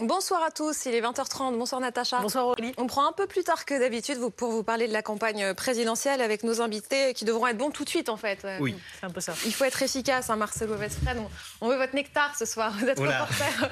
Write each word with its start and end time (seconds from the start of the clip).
Bonsoir 0.00 0.44
à 0.44 0.52
tous, 0.52 0.86
il 0.86 0.94
est 0.94 1.00
20h30. 1.00 1.58
Bonsoir 1.58 1.80
Natacha. 1.80 2.20
Bonsoir 2.20 2.46
Aurélie. 2.46 2.72
On 2.76 2.86
prend 2.86 3.08
un 3.08 3.10
peu 3.10 3.26
plus 3.26 3.42
tard 3.42 3.64
que 3.64 3.76
d'habitude 3.76 4.20
pour 4.36 4.52
vous 4.52 4.62
parler 4.62 4.86
de 4.86 4.92
la 4.92 5.02
campagne 5.02 5.54
présidentielle 5.54 6.20
avec 6.20 6.44
nos 6.44 6.60
invités 6.60 7.14
qui 7.14 7.24
devront 7.24 7.48
être 7.48 7.56
bons 7.56 7.70
tout 7.70 7.82
de 7.82 7.88
suite 7.88 8.08
en 8.08 8.16
fait. 8.16 8.46
Oui, 8.60 8.76
c'est 9.00 9.06
un 9.06 9.10
peu 9.10 9.20
ça. 9.20 9.34
Il 9.44 9.52
faut 9.52 9.64
être 9.64 9.82
efficace, 9.82 10.30
hein, 10.30 10.36
Marcelo 10.36 10.76
Vesfred. 10.76 11.16
On, 11.60 11.68
veut 11.68 11.76
votre 11.76 11.96
nectar 11.96 12.32
ce 12.38 12.44
soir. 12.44 12.72
Vous 12.78 12.86
êtes 12.86 13.00
reporter 13.00 13.68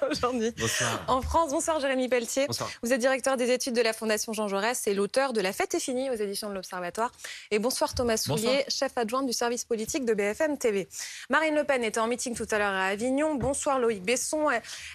aujourd'hui. 0.10 0.54
Bonsoir. 0.56 1.04
En 1.06 1.20
France, 1.20 1.50
bonsoir 1.50 1.78
Jérémy 1.78 2.08
Pelletier. 2.08 2.46
Bonsoir. 2.46 2.70
Vous 2.82 2.94
êtes 2.94 3.00
directeur 3.00 3.36
des 3.36 3.50
études 3.50 3.74
de 3.74 3.82
la 3.82 3.92
Fondation 3.92 4.32
Jean 4.32 4.48
Jaurès 4.48 4.86
et 4.86 4.94
l'auteur 4.94 5.34
de 5.34 5.42
La 5.42 5.52
fête 5.52 5.74
est 5.74 5.80
finie 5.80 6.08
aux 6.08 6.14
éditions 6.14 6.48
de 6.48 6.54
l'Observatoire. 6.54 7.12
Et 7.50 7.58
bonsoir 7.58 7.92
Thomas 7.92 8.16
Soulier, 8.16 8.64
chef 8.68 8.92
adjoint 8.96 9.22
du 9.22 9.34
service 9.34 9.66
politique 9.66 10.06
de 10.06 10.14
BFM 10.14 10.56
TV. 10.56 10.88
Marine 11.28 11.56
Le 11.56 11.64
Pen 11.64 11.84
était 11.84 12.00
en 12.00 12.06
meeting 12.06 12.34
tout 12.34 12.46
à 12.50 12.56
l'heure 12.56 12.72
à 12.72 12.86
Avignon. 12.86 13.34
Bonsoir 13.34 13.78
Loïc 13.78 14.02
Besson. 14.02 14.48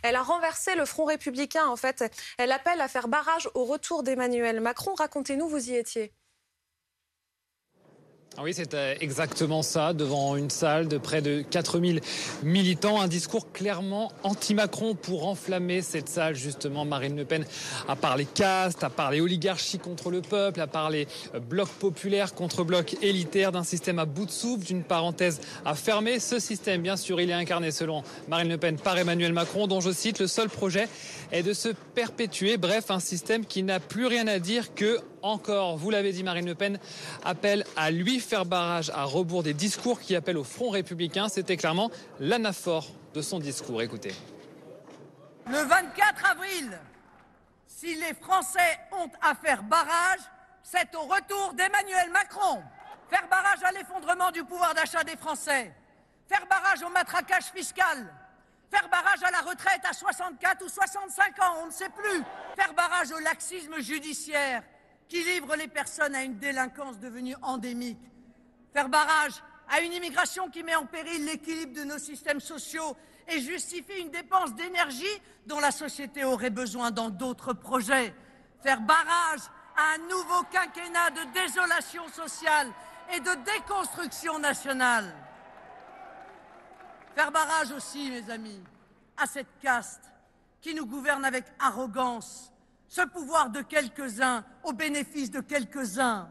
Elle 0.03 0.16
a 0.16 0.23
renversé 0.23 0.76
le 0.76 0.85
Front 0.85 1.05
républicain, 1.05 1.66
en 1.67 1.75
fait. 1.75 2.03
Elle 2.38 2.52
appelle 2.52 2.81
à 2.81 2.88
faire 2.88 3.08
barrage 3.08 3.49
au 3.53 3.66
retour 3.66 4.03
d'Emmanuel 4.03 4.62
Macron. 4.62 4.94
Racontez-nous, 4.95 5.48
vous 5.48 5.70
y 5.70 5.75
étiez. 5.75 6.13
Ah 8.40 8.44
oui, 8.44 8.54
c'est 8.54 8.76
euh, 8.76 8.94
exactement 9.02 9.64
ça, 9.64 9.94
devant 9.94 10.36
une 10.36 10.52
salle 10.52 10.88
de 10.88 11.00
près 11.00 11.23
de 11.23 11.41
4000 11.41 12.02
militants. 12.44 13.02
Un 13.02 13.08
discours 13.08 13.52
clairement 13.52 14.12
anti-Macron 14.22 14.94
pour 14.94 15.28
enflammer 15.28 15.82
cette 15.82 16.08
salle, 16.08 16.36
justement. 16.36 16.86
Marine 16.86 17.18
Le 17.18 17.26
Pen 17.26 17.48
a 17.88 17.95
parlé 17.95 18.26
caste, 18.26 18.84
a 18.84 18.92
parlé 18.92 19.22
oligarchie 19.22 19.80
contre 19.80 20.12
le 20.12 20.22
peuple, 20.22 20.62
a 20.62 20.68
parlé 20.68 21.08
euh, 21.34 21.40
bloc 21.40 21.68
populaire 21.68 22.36
contre 22.36 22.64
bloc 22.64 22.95
élitaire, 23.02 23.52
d'un 23.52 23.64
système 23.64 23.98
à 23.98 24.05
bout 24.05 24.28
de 24.28 24.31
souffle, 24.31 24.64
d'une 24.64 24.84
parenthèse 24.84 25.42
à 25.66 25.73
fermer. 25.73 26.20
Ce 26.20 26.38
système, 26.38 26.84
bien 26.84 26.95
sûr, 26.95 27.20
il 27.20 27.31
est 27.31 27.33
incarné 27.33 27.72
selon 27.72 28.04
Marine 28.28 28.50
Le 28.50 28.59
Pen 28.59 28.78
par 28.78 29.00
Emmanuel 29.00 29.33
Macron, 29.33 29.66
dont 29.66 29.81
je 29.81 29.89
cite, 29.89 30.20
le 30.20 30.28
seul 30.28 30.50
projet 30.50 30.88
est 31.31 31.42
de 31.42 31.54
se 31.54 31.70
perpétuer. 31.95 32.58
Bref, 32.58 32.92
un 32.92 33.00
système 33.00 33.48
qui 33.48 33.64
n'a 33.64 33.80
plus 33.80 34.06
rien 34.06 34.28
à 34.28 34.38
dire 34.38 34.76
que 34.76 35.00
encore, 35.22 35.78
vous 35.78 35.90
l'avez 35.90 36.12
dit, 36.12 36.23
Marine 36.23 36.46
Le 36.46 36.56
Pen 36.56 36.80
appelle 37.23 37.66
à 37.76 37.92
lui 37.92 38.20
faire 38.20 38.46
barrage 38.46 38.90
à 38.92 39.04
rebours 39.04 39.44
des 39.44 39.54
discours 39.54 40.00
qui 40.00 40.16
appellent 40.16 40.38
au 40.38 40.44
Front 40.44 40.70
républicain. 40.70 41.30
C'était 41.30 41.58
clairement 41.58 41.92
l'anaphore 42.20 42.88
de 43.14 43.22
son 43.22 43.40
discours. 43.40 43.82
Écoutez. 43.82 44.14
Le 45.48 45.60
24 45.60 46.32
avril, 46.32 46.80
si 47.68 47.95
les 47.95 48.14
Français 48.14 48.80
ont 48.92 49.10
à 49.22 49.36
faire 49.36 49.64
barrage, 49.64 50.20
c'est 50.64 50.94
au 50.95 51.02
retour 51.02 51.54
d'Emmanuel 51.54 52.12
Macron. 52.12 52.62
Faire 53.10 53.28
barrage 53.30 53.64
à 53.64 53.72
l'effondrement 53.72 54.32
du 54.32 54.44
pouvoir 54.44 54.73
d'achat 54.73 55.04
des 55.04 55.16
Français. 55.16 55.73
Faire 56.28 56.45
barrage 56.50 56.84
au 56.84 56.90
matraquage 56.90 57.45
fiscal. 57.45 58.14
Faire 58.70 58.90
barrage 58.90 59.23
à 59.23 59.32
la 59.32 59.50
retraite 59.50 59.82
à 59.90 59.94
64 59.94 60.66
ou 60.66 60.68
65 60.68 61.42
ans, 61.42 61.56
on 61.64 61.68
ne 61.68 61.72
sait 61.72 61.90
plus. 61.90 62.22
Faire 62.58 62.73
barrage 62.73 63.12
au 63.12 63.20
laxisme 63.20 63.80
judiciaire 63.80 64.62
qui 65.08 65.23
livre 65.23 65.55
les 65.55 65.67
personnes 65.67 66.16
à 66.16 66.23
une 66.23 66.38
délinquance 66.38 67.00
devenue 67.00 67.36
endémique. 67.41 68.00
Faire 68.73 68.89
barrage 68.89 69.44
à 69.69 69.81
une 69.81 69.94
immigration 69.94 70.49
qui 70.49 70.64
met 70.64 70.75
en 70.75 70.86
péril 70.86 71.25
l'équilibre 71.25 71.73
de 71.73 71.83
nos 71.83 71.97
systèmes 71.97 72.39
sociaux 72.39 72.95
et 73.27 73.39
justifie 73.39 73.99
une 73.99 74.11
dépense 74.11 74.53
d'énergie 74.55 75.05
dont 75.45 75.59
la 75.59 75.72
société 75.72 76.23
aurait 76.23 76.49
besoin 76.49 76.91
dans 76.91 77.09
d'autres 77.09 77.53
projets. 77.53 78.14
Faire 78.64 78.81
barrage 78.81 79.41
à 79.75 79.95
un 79.95 79.97
nouveau 80.09 80.44
quinquennat 80.52 81.11
de 81.11 81.33
désolation 81.33 82.08
sociale 82.09 82.71
et 83.14 83.19
de 83.19 83.31
déconstruction 83.45 84.39
nationale. 84.39 85.14
Faire 87.16 87.31
barrage 87.31 87.71
aussi, 87.71 88.09
mes 88.09 88.30
amis, 88.30 88.61
à 89.17 89.25
cette 89.25 89.59
caste 89.61 90.03
qui 90.61 90.73
nous 90.73 90.86
gouverne 90.86 91.25
avec 91.25 91.45
arrogance, 91.59 92.52
ce 92.87 93.02
pouvoir 93.02 93.49
de 93.49 93.61
quelques-uns 93.61 94.43
au 94.64 94.73
bénéfice 94.73 95.31
de 95.31 95.42
quelques-uns, 95.42 96.30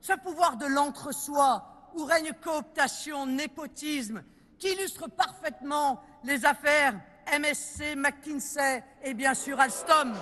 ce 0.00 0.12
pouvoir 0.14 0.56
de 0.56 0.66
l'entre-soi 0.66 1.90
où 1.94 2.04
règne 2.04 2.32
cooptation, 2.42 3.26
népotisme, 3.26 4.22
qui 4.58 4.72
illustre 4.72 5.08
parfaitement 5.08 6.02
les 6.24 6.44
affaires 6.44 7.00
MSC, 7.38 7.96
McKinsey 7.96 8.84
et 9.02 9.14
bien 9.14 9.34
sûr 9.34 9.58
Alstom. 9.58 10.14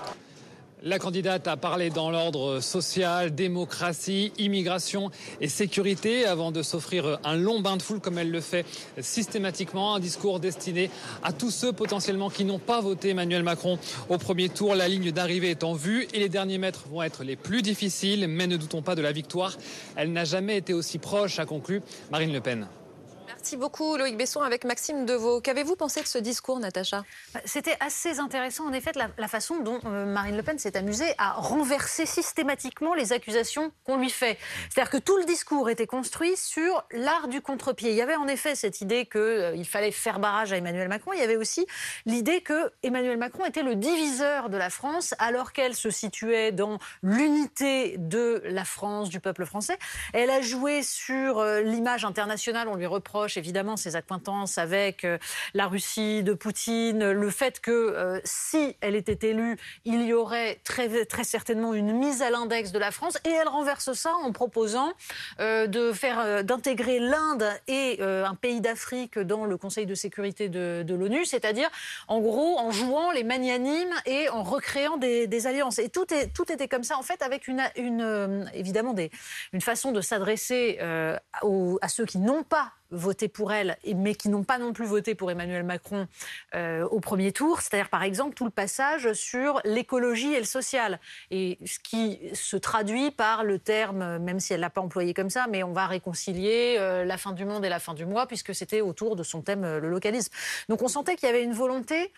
La 0.84 0.98
candidate 0.98 1.46
a 1.46 1.56
parlé 1.56 1.90
dans 1.90 2.10
l'ordre 2.10 2.58
social, 2.58 3.32
démocratie, 3.32 4.32
immigration 4.36 5.12
et 5.40 5.46
sécurité 5.46 6.24
avant 6.24 6.50
de 6.50 6.60
s'offrir 6.64 7.20
un 7.22 7.36
long 7.36 7.60
bain 7.60 7.76
de 7.76 7.82
foule 7.82 8.00
comme 8.00 8.18
elle 8.18 8.32
le 8.32 8.40
fait 8.40 8.66
systématiquement. 9.00 9.94
Un 9.94 10.00
discours 10.00 10.40
destiné 10.40 10.90
à 11.22 11.32
tous 11.32 11.52
ceux 11.52 11.72
potentiellement 11.72 12.30
qui 12.30 12.44
n'ont 12.44 12.58
pas 12.58 12.80
voté 12.80 13.10
Emmanuel 13.10 13.44
Macron 13.44 13.78
au 14.08 14.18
premier 14.18 14.48
tour. 14.48 14.74
La 14.74 14.88
ligne 14.88 15.12
d'arrivée 15.12 15.50
est 15.50 15.62
en 15.62 15.74
vue 15.74 16.08
et 16.14 16.18
les 16.18 16.28
derniers 16.28 16.58
mètres 16.58 16.88
vont 16.90 17.04
être 17.04 17.22
les 17.22 17.36
plus 17.36 17.62
difficiles, 17.62 18.26
mais 18.26 18.48
ne 18.48 18.56
doutons 18.56 18.82
pas 18.82 18.96
de 18.96 19.02
la 19.02 19.12
victoire. 19.12 19.56
Elle 19.94 20.12
n'a 20.12 20.24
jamais 20.24 20.56
été 20.56 20.74
aussi 20.74 20.98
proche, 20.98 21.38
a 21.38 21.46
conclu 21.46 21.80
Marine 22.10 22.32
Le 22.32 22.40
Pen. 22.40 22.66
Merci 23.34 23.56
beaucoup 23.56 23.96
Loïc 23.96 24.16
Besson 24.16 24.42
avec 24.42 24.64
Maxime 24.64 25.06
Deveau. 25.06 25.40
Qu'avez-vous 25.40 25.74
pensé 25.74 26.02
de 26.02 26.06
ce 26.06 26.18
discours, 26.18 26.58
Natacha? 26.58 27.02
C'était 27.46 27.76
assez 27.80 28.18
intéressant 28.18 28.66
en 28.66 28.72
effet 28.72 28.92
la, 28.94 29.28
façon 29.28 29.60
dont 29.60 29.80
euh, 29.86 30.04
Marine 30.04 30.36
Le 30.36 30.42
Pen 30.42 30.58
s'est 30.58 30.76
amusée 30.76 31.14
à 31.16 31.32
renverser 31.32 32.04
systématiquement 32.04 32.94
les 32.94 33.12
accusations 33.12 33.72
qu'on 33.84 33.96
lui 33.96 34.10
fait. 34.10 34.38
C'est-à-dire 34.68 34.90
que 34.90 34.98
tout 34.98 35.16
le 35.16 35.24
discours 35.24 35.70
était 35.70 35.86
construit 35.86 36.36
sur 36.36 36.84
l'art 36.92 37.28
du 37.28 37.40
contre-pied. 37.40 37.90
Il 37.90 37.96
y 37.96 38.02
avait 38.02 38.16
en 38.16 38.28
effet 38.28 38.54
cette 38.54 38.80
idée 38.82 39.06
qu'il 39.06 39.20
euh, 39.20 39.64
fallait 39.64 39.92
faire 39.92 40.20
barrage 40.20 40.52
à 40.52 40.58
Emmanuel 40.58 40.88
Macron. 40.88 41.12
Il 41.14 41.20
y 41.20 41.24
avait 41.24 41.36
aussi 41.36 41.66
l'idée 42.04 42.42
que 42.42 42.70
Emmanuel 42.82 43.16
Macron 43.16 43.46
était 43.46 43.62
le 43.62 43.76
diviseur 43.76 44.50
de 44.50 44.58
la 44.58 44.68
France 44.68 45.14
alors 45.18 45.52
qu'elle 45.52 45.74
se 45.74 45.90
situait 45.90 46.52
dans 46.52 46.78
l'unité 47.02 47.96
de 47.98 48.42
la 48.44 48.64
France, 48.64 49.08
du 49.08 49.20
peuple 49.20 49.46
français. 49.46 49.78
Elle 50.12 50.30
a 50.30 50.42
joué 50.42 50.82
sur 50.82 51.38
euh, 51.38 51.62
l'image 51.62 52.04
internationale. 52.04 52.68
On 52.68 52.74
lui 52.74 52.86
reproche 52.86 53.21
évidemment 53.36 53.76
ses 53.76 53.96
acquaintances 53.96 54.58
avec 54.58 55.04
euh, 55.04 55.18
la 55.54 55.66
Russie 55.66 56.22
de 56.22 56.32
Poutine, 56.34 57.12
le 57.12 57.30
fait 57.30 57.60
que 57.60 57.70
euh, 57.70 58.20
si 58.24 58.76
elle 58.80 58.94
était 58.94 59.28
élue, 59.28 59.56
il 59.84 60.02
y 60.02 60.12
aurait 60.12 60.60
très, 60.64 60.88
certainement 61.24 61.74
une 61.74 61.92
mise 61.92 62.22
à 62.22 62.30
l'index 62.30 62.72
de 62.72 62.78
la 62.78 62.90
France. 62.90 63.18
Et 63.24 63.30
elle 63.30 63.48
renverse 63.48 63.92
ça 63.92 64.12
en 64.14 64.32
proposant 64.32 64.92
euh, 65.40 65.66
de 65.66 65.92
faire 65.92 66.44
d'intégrer 66.44 66.98
l'Inde 66.98 67.44
et 67.68 68.00
un 68.02 68.34
pays 68.34 68.60
d'Afrique 68.60 69.18
dans 69.18 69.44
le 69.44 69.56
Conseil 69.56 69.86
de 69.86 69.94
sécurité 69.94 70.48
de, 70.48 70.94
l'ONU, 70.94 71.24
c'est-à-dire 71.24 71.70
en 72.08 72.20
gros 72.20 72.58
en 72.58 72.70
jouant 72.70 73.12
les 73.12 73.24
magnanimes 73.24 73.94
et 74.06 74.28
en 74.28 74.42
recréant 74.42 74.96
des, 74.96 75.46
alliances. 75.46 75.78
Et 75.78 75.88
tout, 75.88 76.04
était 76.12 76.68
comme 76.68 76.84
ça 76.84 76.98
en 76.98 77.02
fait 77.02 77.22
avec 77.22 77.48
une, 77.48 77.62
évidemment 78.54 78.94
une 79.52 79.60
façon 79.60 79.92
de 79.92 80.00
s'adresser 80.00 80.78
à 80.80 81.88
ceux 81.88 82.06
qui 82.06 82.18
n'ont 82.18 82.42
pas 82.42 82.72
voté 82.92 83.28
pour 83.28 83.52
elle, 83.52 83.76
mais 83.96 84.14
qui 84.14 84.28
n'ont 84.28 84.44
pas 84.44 84.58
non 84.58 84.72
plus 84.72 84.86
voté 84.86 85.14
pour 85.14 85.30
Emmanuel 85.30 85.64
Macron 85.64 86.06
euh, 86.54 86.86
au 86.88 87.00
premier 87.00 87.32
tour. 87.32 87.60
C'est-à-dire, 87.60 87.88
par 87.88 88.02
exemple, 88.02 88.34
tout 88.34 88.44
le 88.44 88.50
passage 88.50 89.12
sur 89.14 89.60
l'écologie 89.64 90.32
et 90.32 90.38
le 90.38 90.44
social. 90.44 91.00
Et 91.30 91.58
ce 91.64 91.78
qui 91.78 92.20
se 92.34 92.56
traduit 92.56 93.10
par 93.10 93.44
le 93.44 93.58
terme, 93.58 94.18
même 94.18 94.38
si 94.38 94.52
elle 94.52 94.60
l'a 94.60 94.70
pas 94.70 94.80
employé 94.80 95.14
comme 95.14 95.30
ça, 95.30 95.46
mais 95.50 95.62
on 95.62 95.72
va 95.72 95.86
réconcilier 95.86 96.76
euh, 96.78 97.04
la 97.04 97.16
fin 97.16 97.32
du 97.32 97.44
monde 97.44 97.64
et 97.64 97.68
la 97.68 97.80
fin 97.80 97.94
du 97.94 98.06
mois, 98.06 98.26
puisque 98.26 98.54
c'était 98.54 98.80
autour 98.80 99.16
de 99.16 99.22
son 99.22 99.42
thème, 99.42 99.64
euh, 99.64 99.80
le 99.80 99.88
localisme. 99.88 100.32
Donc 100.68 100.82
on 100.82 100.88
sentait 100.88 101.16
qu'il 101.16 101.26
y 101.26 101.30
avait 101.30 101.42
une 101.42 101.54
volonté 101.54 102.12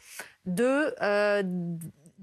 de 0.47 0.95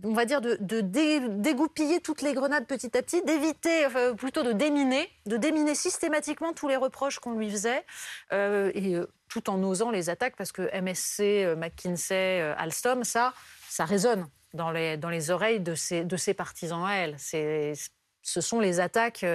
on 0.03 0.13
va 0.13 0.25
dire, 0.25 0.41
de, 0.41 0.57
dégoupiller 0.57 1.99
toutes 1.99 2.21
les 2.21 2.33
grenades 2.33 2.65
petit 2.65 2.95
à 2.97 3.01
petit, 3.01 3.21
d'éviter, 3.23 3.87
plutôt 4.17 4.43
de 4.43 4.51
déminer, 4.51 5.09
de 5.25 5.37
déminer 5.37 5.75
systématiquement 5.75 6.53
tous 6.53 6.67
les 6.67 6.75
reproches 6.75 7.19
qu'on 7.19 7.33
lui 7.33 7.49
faisait, 7.49 7.85
euh, 8.31 8.71
et 8.73 8.95
euh, 8.95 9.07
tout 9.29 9.49
en 9.49 9.61
osant 9.63 9.91
les 9.91 10.09
attaques, 10.09 10.35
parce 10.35 10.51
que 10.51 10.63
MSC, 10.79 11.21
euh, 11.21 11.55
McKinsey, 11.55 12.41
Alstom, 12.57 13.03
ça, 13.03 13.33
ça 13.69 13.85
résonne 13.85 14.27
dans 14.53 14.71
les, 14.71 15.31
oreilles 15.31 15.59
de 15.61 15.75
ses, 15.75 16.33
partisans 16.33 16.85
à 16.85 16.95
elle. 16.95 17.17
Ce 17.19 18.41
sont 18.41 18.59
les 18.59 18.79
attaques 18.79 19.25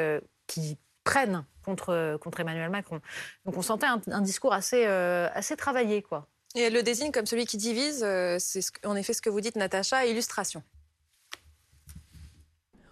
qui 0.46 0.78
prennent 1.04 1.44
contre, 1.64 2.18
Emmanuel 2.38 2.70
Macron. 2.70 3.00
Donc 3.44 3.56
on 3.56 3.62
sentait 3.62 3.86
un, 3.86 4.00
un 4.10 4.20
discours 4.20 4.52
assez, 4.52 4.84
assez 4.84 5.56
travaillé, 5.56 6.02
quoi. 6.02 6.28
Et 6.56 6.62
elle 6.62 6.72
le 6.72 6.82
désigne 6.82 7.12
comme 7.12 7.26
celui 7.26 7.44
qui 7.44 7.58
divise. 7.58 8.02
Euh, 8.02 8.38
c'est 8.40 8.64
en 8.86 8.96
effet 8.96 9.12
ce 9.12 9.20
que 9.20 9.28
vous 9.28 9.42
dites, 9.42 9.56
Natacha. 9.56 10.06
Illustration. 10.06 10.62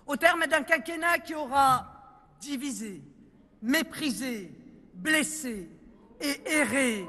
Au 0.07 0.17
terme 0.17 0.47
d'un 0.47 0.63
quinquennat 0.63 1.19
qui 1.21 1.35
aura 1.35 1.91
divisé, 2.43 3.01
méprisé, 3.63 4.53
blessé 4.93 5.71
et 6.21 6.41
erré. 6.45 7.07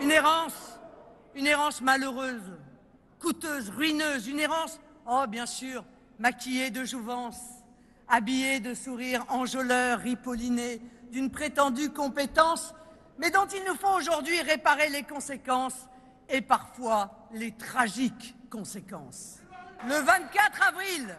Une 0.00 0.10
errance, 0.10 0.80
une 1.36 1.46
errance 1.46 1.80
malheureuse, 1.82 2.58
coûteuse, 3.20 3.70
ruineuse, 3.70 4.26
une 4.26 4.40
errance, 4.40 4.80
oh 5.06 5.24
bien 5.28 5.46
sûr, 5.46 5.84
maquillée 6.18 6.70
de 6.70 6.84
jouvence, 6.84 7.38
habillée 8.08 8.58
de 8.58 8.74
sourires 8.74 9.24
enjôleurs, 9.28 10.00
ripollinés, 10.00 10.80
d'une 11.12 11.30
prétendue 11.30 11.90
compétence, 11.90 12.74
mais 13.18 13.30
dont 13.30 13.46
il 13.46 13.62
nous 13.68 13.76
faut 13.76 13.94
aujourd'hui 13.96 14.40
réparer 14.40 14.88
les 14.88 15.04
conséquences 15.04 15.86
et 16.28 16.40
parfois 16.40 17.28
les 17.32 17.52
tragiques 17.52 18.34
conséquences. 18.50 19.36
Le 19.86 19.96
24 19.96 20.68
avril, 20.68 21.16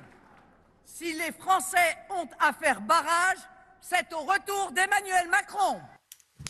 si 0.83 1.13
les 1.13 1.31
Français 1.31 1.97
ont 2.09 2.27
à 2.39 2.53
faire 2.53 2.81
barrage, 2.81 3.37
c'est 3.81 4.11
au 4.13 4.21
retour 4.21 4.71
d'Emmanuel 4.71 5.29
Macron. 5.29 5.79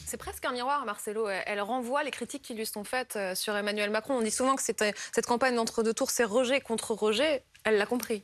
C'est 0.05 0.17
presque 0.17 0.45
un 0.45 0.51
miroir, 0.51 0.85
Marcelo. 0.85 1.27
Elle 1.27 1.61
renvoie 1.61 2.03
les 2.03 2.11
critiques 2.11 2.43
qui 2.43 2.53
lui 2.53 2.65
sont 2.65 2.83
faites 2.83 3.15
euh, 3.15 3.35
sur 3.35 3.55
Emmanuel 3.55 3.89
Macron. 3.89 4.15
On 4.15 4.21
dit 4.21 4.31
souvent 4.31 4.55
que 4.55 4.61
cette 4.61 5.25
campagne 5.25 5.55
d'entre-deux 5.55 5.93
tours, 5.93 6.11
c'est 6.11 6.23
rejet 6.23 6.61
contre 6.61 6.93
rejet. 6.93 7.43
Elle 7.63 7.77
l'a 7.77 7.85
compris. 7.85 8.23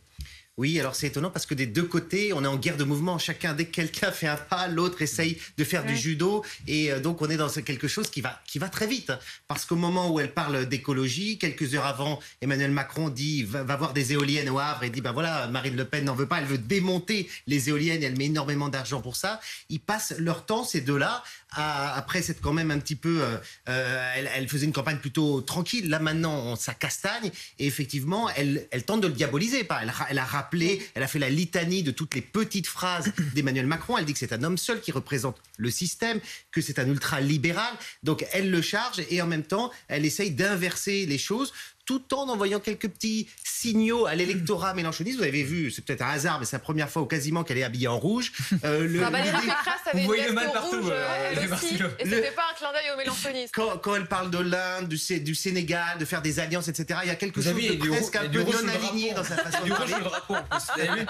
Oui, 0.60 0.78
alors 0.78 0.94
c'est 0.94 1.08
étonnant 1.08 1.30
parce 1.30 1.46
que 1.46 1.54
des 1.54 1.68
deux 1.68 1.86
côtés, 1.86 2.34
on 2.34 2.44
est 2.44 2.48
en 2.48 2.58
guerre 2.58 2.76
de 2.76 2.84
mouvement. 2.84 3.18
Chacun, 3.18 3.54
dès 3.54 3.64
que 3.64 3.72
quelqu'un 3.72 4.12
fait 4.12 4.28
un 4.28 4.36
pas, 4.36 4.68
l'autre 4.68 5.02
essaye 5.02 5.38
de 5.58 5.64
faire 5.64 5.86
du 5.86 5.96
judo. 5.96 6.44
Et 6.68 6.92
euh, 6.92 7.00
donc, 7.00 7.22
on 7.22 7.30
est 7.30 7.38
dans 7.38 7.48
quelque 7.48 7.88
chose 7.88 8.10
qui 8.10 8.20
va, 8.20 8.42
qui 8.46 8.60
va 8.60 8.68
très 8.68 8.86
vite. 8.86 9.14
Parce 9.48 9.64
qu'au 9.64 9.78
moment 9.78 10.12
où 10.12 10.20
elle 10.20 10.34
parle 10.34 10.66
d'écologie, 10.66 11.38
quelques 11.38 11.76
heures 11.76 11.86
avant, 11.86 12.20
Emmanuel 12.42 12.72
Macron 12.72 13.08
dit 13.08 13.44
va, 13.44 13.64
voir 13.64 13.94
des 13.94 14.12
éoliennes 14.12 14.50
au 14.50 14.60
Havre 14.60 14.84
et 14.84 14.90
dit 14.90 15.00
ben 15.00 15.14
voilà, 15.14 15.48
Marine 15.48 15.78
Le 15.78 15.86
Pen 15.86 16.04
n'en 16.04 16.14
veut 16.14 16.28
pas, 16.28 16.40
elle 16.40 16.46
veut 16.46 16.58
démonter 16.58 17.30
les 17.48 17.70
éoliennes, 17.70 18.04
elle 18.04 18.18
met 18.18 18.26
énormément 18.26 18.68
d'argent 18.68 19.00
pour 19.00 19.16
ça. 19.16 19.40
Ils 19.70 19.80
passent 19.80 20.14
leur 20.18 20.46
temps, 20.46 20.66
ces 20.66 20.82
deux-là, 20.82 21.24
après 21.52 22.22
c'est 22.22 22.40
quand 22.42 22.54
même 22.54 22.72
un 22.72 22.80
petit 22.80 22.96
peu, 22.96 23.22
euh, 23.22 23.38
euh, 23.70 24.14
elle, 24.36 24.48
faisait 24.48 24.66
une 24.66 24.74
campagne 24.74 24.98
plutôt 24.98 25.42
tranquille. 25.42 25.90
Là 25.90 26.00
maintenant, 26.00 26.56
ça 26.56 26.74
castagne 26.74 27.32
et 27.58 27.68
effectivement, 27.68 28.30
elle, 28.36 28.68
elle 28.72 28.84
tente 28.84 29.02
de 29.02 29.08
le 29.08 29.14
diaboliser. 29.14 29.64
Pas, 29.64 29.80
elle, 29.82 29.94
elle 30.10 30.20
a 30.20 30.26
rappelé, 30.26 30.49
elle 30.54 31.04
a 31.04 31.08
fait 31.08 31.20
la 31.20 31.30
litanie 31.30 31.84
de 31.84 31.92
toutes 31.92 32.16
les 32.16 32.22
petites 32.22 32.68
phrases 32.68 33.12
d'Emmanuel 33.36 33.68
Macron. 33.68 33.98
Elle 33.98 34.06
dit 34.06 34.14
que 34.14 34.20
c'est 34.20 34.34
un 34.34 34.44
homme 34.44 34.58
seul 34.58 34.82
qui 34.82 34.92
représente 34.92 35.38
le 35.60 35.70
système, 35.70 36.20
que 36.52 36.62
c'est 36.62 36.80
un 36.80 36.88
ultra 36.88 37.22
libéral. 37.22 37.74
Donc 38.02 38.26
elle 38.32 38.50
le 38.50 38.62
charge 38.62 39.04
et 39.10 39.22
en 39.22 39.28
même 39.28 39.44
temps, 39.44 39.72
elle 39.88 40.06
essaye 40.06 40.32
d'inverser 40.32 41.06
les 41.06 41.18
choses 41.20 41.54
tout 41.90 42.14
en 42.14 42.30
envoyant 42.30 42.60
quelques 42.60 42.88
petits 42.88 43.28
signaux 43.44 44.06
à 44.06 44.14
l'électorat 44.14 44.76
mélanchoniste. 44.76 45.18
Vous 45.18 45.24
avez 45.24 45.42
vu, 45.42 45.72
c'est 45.72 45.84
peut-être 45.84 46.04
un 46.04 46.12
hasard, 46.12 46.40
mais 46.40 46.46
c'est 46.46 46.56
la 46.56 46.60
première 46.60 46.88
fois 46.88 47.08
quasiment 47.08 47.44
qu'elle 47.44 47.58
est 47.58 47.64
habillée 47.64 47.88
en 47.88 47.98
rouge. 47.98 48.32
Euh, 48.64 48.88
le, 48.88 49.04
ah, 49.04 49.10
Valérie 49.10 49.42
Pécresse 49.42 49.88
avait 49.92 50.04
une 50.04 50.12
veste 50.12 50.34
mal 50.34 50.52
partout, 50.52 50.82
rouge, 50.82 50.92
euh, 50.92 51.32
elle 51.32 51.52
aussi, 51.52 51.80
et 51.98 52.04
c'était 52.04 52.30
pas 52.30 52.44
un 52.52 52.56
clin 52.56 52.72
d'œil 52.72 52.94
aux 52.94 52.98
mélanchonistes. 52.98 53.56
Quand, 53.56 53.96
elle 53.96 54.06
parle 54.06 54.30
de 54.30 54.38
l'Inde, 54.38 54.88
du, 54.88 55.20
du, 55.22 55.34
Sénégal, 55.34 55.98
de 55.98 56.06
faire 56.06 56.22
des 56.22 56.40
alliances, 56.40 56.68
etc., 56.68 57.00
il 57.06 57.08
y 57.08 57.12
a 57.12 57.16
quelque 57.16 57.42
chose 57.42 57.56
de 57.56 57.90
presque 57.90 58.16
un 58.18 58.30
peu 58.30 58.44
non 58.44 58.68
aligné 58.68 59.16
dans 59.16 59.24
sa 59.24 59.38
façon 59.38 59.66
de 59.66 59.70
parler. 59.72 61.06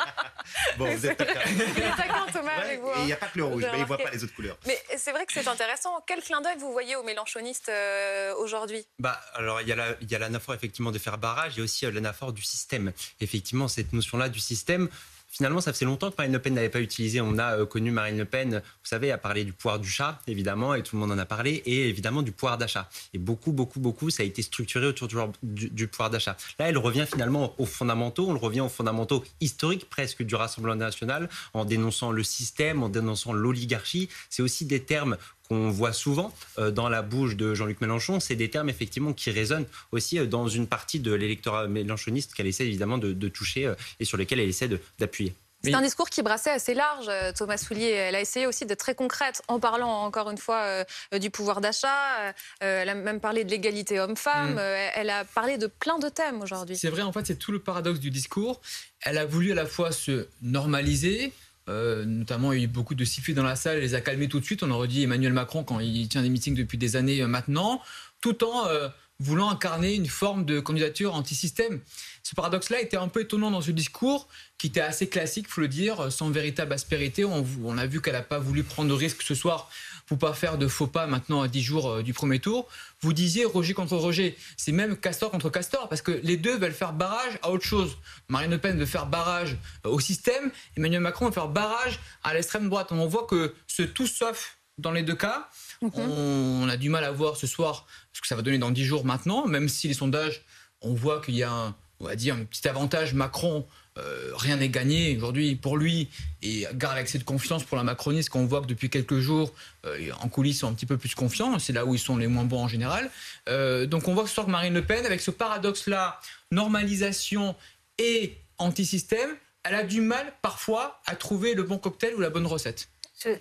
bon, 0.78 0.90
vous 0.90 1.06
êtes 1.06 1.22
Il 1.48 1.84
est 1.84 1.96
taquin, 1.96 2.25
Thomas, 2.31 2.56
avec 2.63 2.81
vous. 2.81 2.90
Et 2.90 3.00
il 3.00 3.06
n'y 3.06 3.13
a 3.13 3.18
pas 3.18 3.28
que 3.28 3.38
le 3.38 3.46
rouge, 3.46 3.63
mais 3.72 3.78
il 3.78 3.81
ne 3.81 3.86
voit 3.86 3.98
pas 3.98 4.12
les 4.12 4.24
autres 4.24 4.36
couleurs. 4.36 4.57
Mais 4.66 4.81
c'est 4.98 5.12
vrai 5.12 5.25
que 5.25 5.34
c'est 5.34 5.48
intéressant. 5.48 6.04
Quel 6.07 6.22
clin 6.22 6.42
d'œil 6.42 6.57
vous 6.57 6.72
voyez 6.72 6.96
aux 6.96 7.04
mélanchonistes 7.04 7.69
euh, 7.69 8.34
aujourd'hui? 8.36 8.86
Bah, 9.00 9.19
alors, 9.34 9.62
il 9.62 9.68
y 9.68 10.16
a 10.16 10.19
l'anaphore, 10.19 10.56
effectivement 10.56 10.69
effectivement 10.69 10.92
de 10.92 11.00
faire 11.00 11.18
barrage 11.18 11.57
et 11.57 11.62
aussi 11.62 11.86
euh, 11.86 11.92
l'anaphore 11.92 12.31
du 12.31 12.44
système. 12.44 12.94
Effectivement, 13.22 13.68
cette 13.68 13.92
notion-là 13.92 14.30
du 14.30 14.40
système, 14.40 14.88
finalement, 15.30 15.62
ça 15.62 15.72
faisait 15.72 15.86
longtemps 15.86 16.10
que 16.12 16.16
Marine 16.18 16.34
Le 16.34 16.40
Pen 16.40 16.54
n'avait 16.54 16.70
pas 16.70 16.81
utilisé. 16.81 17.22
On 17.22 17.38
a 17.38 17.60
euh, 17.60 17.66
connu 17.66 17.92
Marine 17.92 18.18
Le 18.18 18.26
Pen, 18.26 18.56
vous 18.56 18.90
savez, 18.90 19.12
à 19.12 19.18
parler 19.18 19.46
du 19.46 19.54
pouvoir 19.54 19.80
du 19.80 19.90
chat, 19.90 20.20
évidemment, 20.28 20.74
et 20.74 20.84
tout 20.84 20.96
le 20.96 21.02
monde 21.02 21.12
en 21.12 21.18
a 21.18 21.26
parlé, 21.26 21.62
et 21.66 21.88
évidemment 21.88 22.22
du 22.22 22.31
pouvoir 22.31 22.58
d'achat. 22.58 22.90
Et 23.14 23.18
beaucoup, 23.18 23.52
beaucoup, 23.52 23.80
beaucoup, 23.80 24.10
ça 24.10 24.24
a 24.24 24.26
été 24.26 24.42
structuré 24.42 24.88
autour 24.88 25.08
du, 25.08 25.70
du 25.70 25.88
pouvoir 25.88 26.10
d'achat. 26.10 26.36
Là, 26.58 26.70
elle 26.70 26.78
revient 26.78 27.06
finalement 27.10 27.54
aux 27.60 27.66
fondamentaux, 27.66 28.28
on 28.28 28.34
le 28.34 28.40
revient 28.40 28.62
aux 28.62 28.70
fondamentaux 28.70 29.24
historiques 29.40 29.90
presque 29.90 30.24
du 30.24 30.36
Rassemblement 30.36 30.76
national, 30.76 31.30
en 31.54 31.66
dénonçant 31.66 32.12
le 32.12 32.24
système, 32.24 32.84
en 32.84 32.90
dénonçant 32.90 33.34
l'oligarchie. 33.34 34.10
C'est 34.30 34.42
aussi 34.42 34.66
des 34.66 34.81
termes 34.84 35.18
qu'on 35.50 35.69
voit 35.69 35.94
souvent 35.94 36.31
euh, 36.57 36.72
dans 36.72 36.90
la 36.90 37.01
bouche 37.01 37.36
de 37.36 37.54
Jean-Luc 37.56 37.81
Mélenchon, 37.81 38.19
c'est 38.19 38.36
des 38.36 38.50
termes 38.50 38.69
effectivement 38.69 39.13
qui 39.13 39.31
résonnent 39.31 39.66
aussi 39.92 40.19
euh, 40.19 40.25
dans 40.25 40.48
une 40.48 40.68
partie 40.68 41.00
de 41.00 41.12
l'électorat 41.12 41.68
mélenchoniste 41.68 42.34
qu'elle 42.34 42.48
essaie 42.48 42.66
évidemment 42.66 42.98
de, 42.98 43.28
toucher 43.30 43.66
euh, 43.66 43.75
et 44.00 44.06
sur 44.06 44.18
lequel 44.18 44.40
elle 44.40 44.50
essaie 44.50 44.69
d'appuyer. 45.00 45.34
C'est 45.62 45.74
un 45.74 45.81
discours 45.81 46.10
qui 46.10 46.22
brassait 46.22 46.51
assez 46.51 46.74
large, 46.74 47.12
Thomas 47.36 47.57
Soulier. 47.57 47.90
Elle 47.90 48.16
a 48.16 48.22
essayé 48.22 48.48
aussi 48.48 48.66
d'être 48.66 48.80
très 48.80 48.96
concrète 48.96 49.42
en 49.50 49.60
parlant 49.60 50.04
encore 50.04 50.30
une 50.30 50.38
fois 50.38 50.86
du 51.19 51.30
pouvoir 51.30 51.60
d'achat. 51.60 52.34
elle 52.62 52.88
a 52.88 52.95
même 52.95 53.19
parlé 53.19 53.44
de 53.44 53.52
l'égalité 53.52 54.00
homme-femme. 54.00 54.54
Mm. 54.54 54.60
elle 54.95 55.10
a 55.10 55.25
parlé 55.25 55.57
de 55.57 55.68
plein 55.68 56.00
de 56.00 56.07
thèmes 56.07 56.42
aujourd'hui. 56.42 56.78
C'est 56.78 56.90
vrai, 56.90 57.02
en 57.02 57.12
fait, 57.12 57.28
c'est 57.28 57.36
tout 57.36 57.52
le 57.52 57.60
paradoxe 57.60 58.00
du 58.00 58.10
discours. 58.10 58.62
Elle 59.02 59.18
a 59.18 59.25
voulu 59.25 59.52
à 59.52 59.56
la 59.56 59.66
fois 59.66 59.92
se 59.92 60.30
normaliser, 60.42 61.34
euh, 61.69 62.04
notamment, 62.06 62.51
il 62.51 62.60
y 62.60 62.62
a 62.62 62.66
eu 62.66 62.68
beaucoup 62.68 62.95
de 62.95 63.06
sifflets 63.06 63.33
dans 63.33 63.44
la 63.44 63.56
salle, 63.56 63.77
elle 63.77 63.83
les 63.83 63.95
a 63.95 64.01
calmés 64.01 64.27
tout 64.27 64.39
de 64.39 64.45
suite. 64.45 64.63
On 64.63 64.71
aurait 64.71 64.88
dit 64.88 65.04
Emmanuel 65.04 65.33
Macron 65.33 65.63
quand 65.63 65.80
il 65.80 66.07
tient 66.07 66.21
des 66.21 66.30
meetings 66.30 66.56
depuis 66.56 66.77
des 66.77 66.95
années 66.95 67.21
euh, 67.21 67.27
maintenant, 67.27 67.81
tout 68.21 68.44
en 68.44 68.68
euh, 68.68 68.89
voulant 69.19 69.50
incarner 69.50 69.94
une 69.94 70.07
forme 70.07 70.45
de 70.45 70.60
candidature 70.60 71.13
anti-système. 71.13 71.80
Ce 72.24 72.36
paradoxe-là 72.36 72.81
était 72.81 72.98
un 72.98 73.07
peu 73.07 73.21
étonnant 73.21 73.51
dans 73.51 73.62
ce 73.62 73.71
discours, 73.71 74.27
qui 74.57 74.68
était 74.68 74.81
assez 74.81 75.07
classique, 75.07 75.48
faut 75.48 75.62
le 75.62 75.68
dire, 75.68 76.12
sans 76.12 76.30
véritable 76.30 76.74
aspérité. 76.74 77.25
On, 77.25 77.45
on 77.63 77.77
a 77.77 77.86
vu 77.86 78.01
qu'elle 78.01 78.13
n'a 78.13 78.21
pas 78.21 78.39
voulu 78.39 78.63
prendre 78.63 78.89
de 78.89 78.94
risque 78.94 79.21
ce 79.21 79.36
soir 79.36 79.69
pas 80.17 80.33
faire 80.33 80.57
de 80.57 80.67
faux 80.67 80.88
pas 80.88 81.07
maintenant 81.07 81.41
à 81.41 81.47
10 81.47 81.61
jours 81.61 81.89
euh, 81.89 82.03
du 82.03 82.13
premier 82.13 82.39
tour. 82.39 82.67
Vous 83.01 83.13
disiez 83.13 83.45
Roger 83.45 83.73
contre 83.73 83.95
Roger. 83.95 84.38
C'est 84.57 84.71
même 84.71 84.97
Castor 84.97 85.31
contre 85.31 85.50
Castor, 85.50 85.89
parce 85.89 86.01
que 86.01 86.11
les 86.23 86.38
deux 86.38 86.57
veulent 86.57 86.71
faire 86.71 86.94
barrage 86.94 87.39
à 87.41 87.51
autre 87.51 87.65
chose. 87.65 87.97
Marine 88.27 88.51
Le 88.51 88.57
Pen 88.57 88.77
veut 88.77 88.85
faire 88.85 89.06
barrage 89.06 89.57
euh, 89.85 89.89
au 89.89 90.00
système, 90.00 90.51
Emmanuel 90.77 91.01
Macron 91.01 91.25
veut 91.27 91.31
faire 91.31 91.47
barrage 91.47 92.00
à 92.23 92.33
l'extrême 92.33 92.69
droite. 92.69 92.91
On 92.91 93.07
voit 93.07 93.25
que 93.25 93.53
ce 93.67 93.83
tout 93.83 94.07
sauf 94.07 94.57
dans 94.77 94.91
les 94.91 95.03
deux 95.03 95.15
cas, 95.15 95.50
mhm. 95.81 95.91
on, 95.95 96.69
a 96.69 96.77
du 96.77 96.89
mal 96.89 97.03
à 97.03 97.11
voir 97.11 97.35
ce 97.35 97.47
soir 97.47 97.85
ce 98.13 98.21
que 98.21 98.27
ça 98.27 98.35
va 98.35 98.41
donner 98.41 98.57
dans 98.57 98.71
10 98.71 98.85
jours 98.85 99.06
maintenant, 99.06 99.45
même 99.45 99.67
si 99.67 99.88
les 99.88 99.94
sondages, 99.94 100.44
on 100.81 100.94
voit 100.94 101.21
qu'il 101.21 101.35
y 101.35 101.44
a 101.44 101.51
un, 101.51 101.75
on 102.00 102.06
va 102.06 102.15
dire, 102.15 102.35
un 102.35 102.45
petit 102.45 102.67
avantage 102.67 103.13
Macron 103.13 103.67
euh, 104.00 104.31
rien 104.36 104.57
n'est 104.57 104.69
gagné 104.69 105.16
aujourd'hui 105.18 105.56
pour 105.56 105.78
lui. 105.78 106.10
Et 106.42 106.66
garde 106.74 106.96
l'accès 106.96 107.18
de 107.18 107.24
confiance 107.24 107.63
pour 107.63 107.75
la 107.78 107.84
macroniste 107.84 108.30
qu'on 108.30 108.46
voit 108.46 108.62
que 108.62 108.68
depuis 108.68 108.90
quelques 108.90 109.19
jours 109.19 109.54
euh, 109.86 110.10
en 110.22 110.30
coulisses 110.30 110.57
ils 110.57 110.60
sont 110.60 110.68
un 110.69 110.74
petit 110.74 110.86
peu 110.86 110.98
plus 110.98 111.13
confiants. 111.16 111.60
C'est 111.60 111.74
là 111.74 111.86
où 111.86 111.94
ils 111.94 112.00
sont 112.00 112.18
les 112.18 112.28
moins 112.28 112.46
bons 112.46 112.63
en 112.63 112.68
général. 112.68 113.10
Euh, 113.50 113.86
donc 113.86 114.07
on 114.07 114.13
voit 114.13 114.24
que 114.24 114.50
Marine 114.50 114.74
Le 114.74 114.86
Pen 114.86 115.06
avec 115.06 115.22
ce 115.22 115.31
paradoxe 115.31 115.88
là 115.88 116.19
normalisation 116.51 117.56
et 117.98 118.38
anti-système. 118.57 119.30
Elle 119.63 119.75
a 119.75 119.84
du 119.84 120.00
mal 120.00 120.34
parfois 120.42 121.02
à 121.06 121.16
trouver 121.16 121.54
le 121.54 121.63
bon 121.63 121.78
cocktail 121.78 122.16
ou 122.16 122.22
la 122.22 122.30
bonne 122.30 122.48
recette 122.48 122.88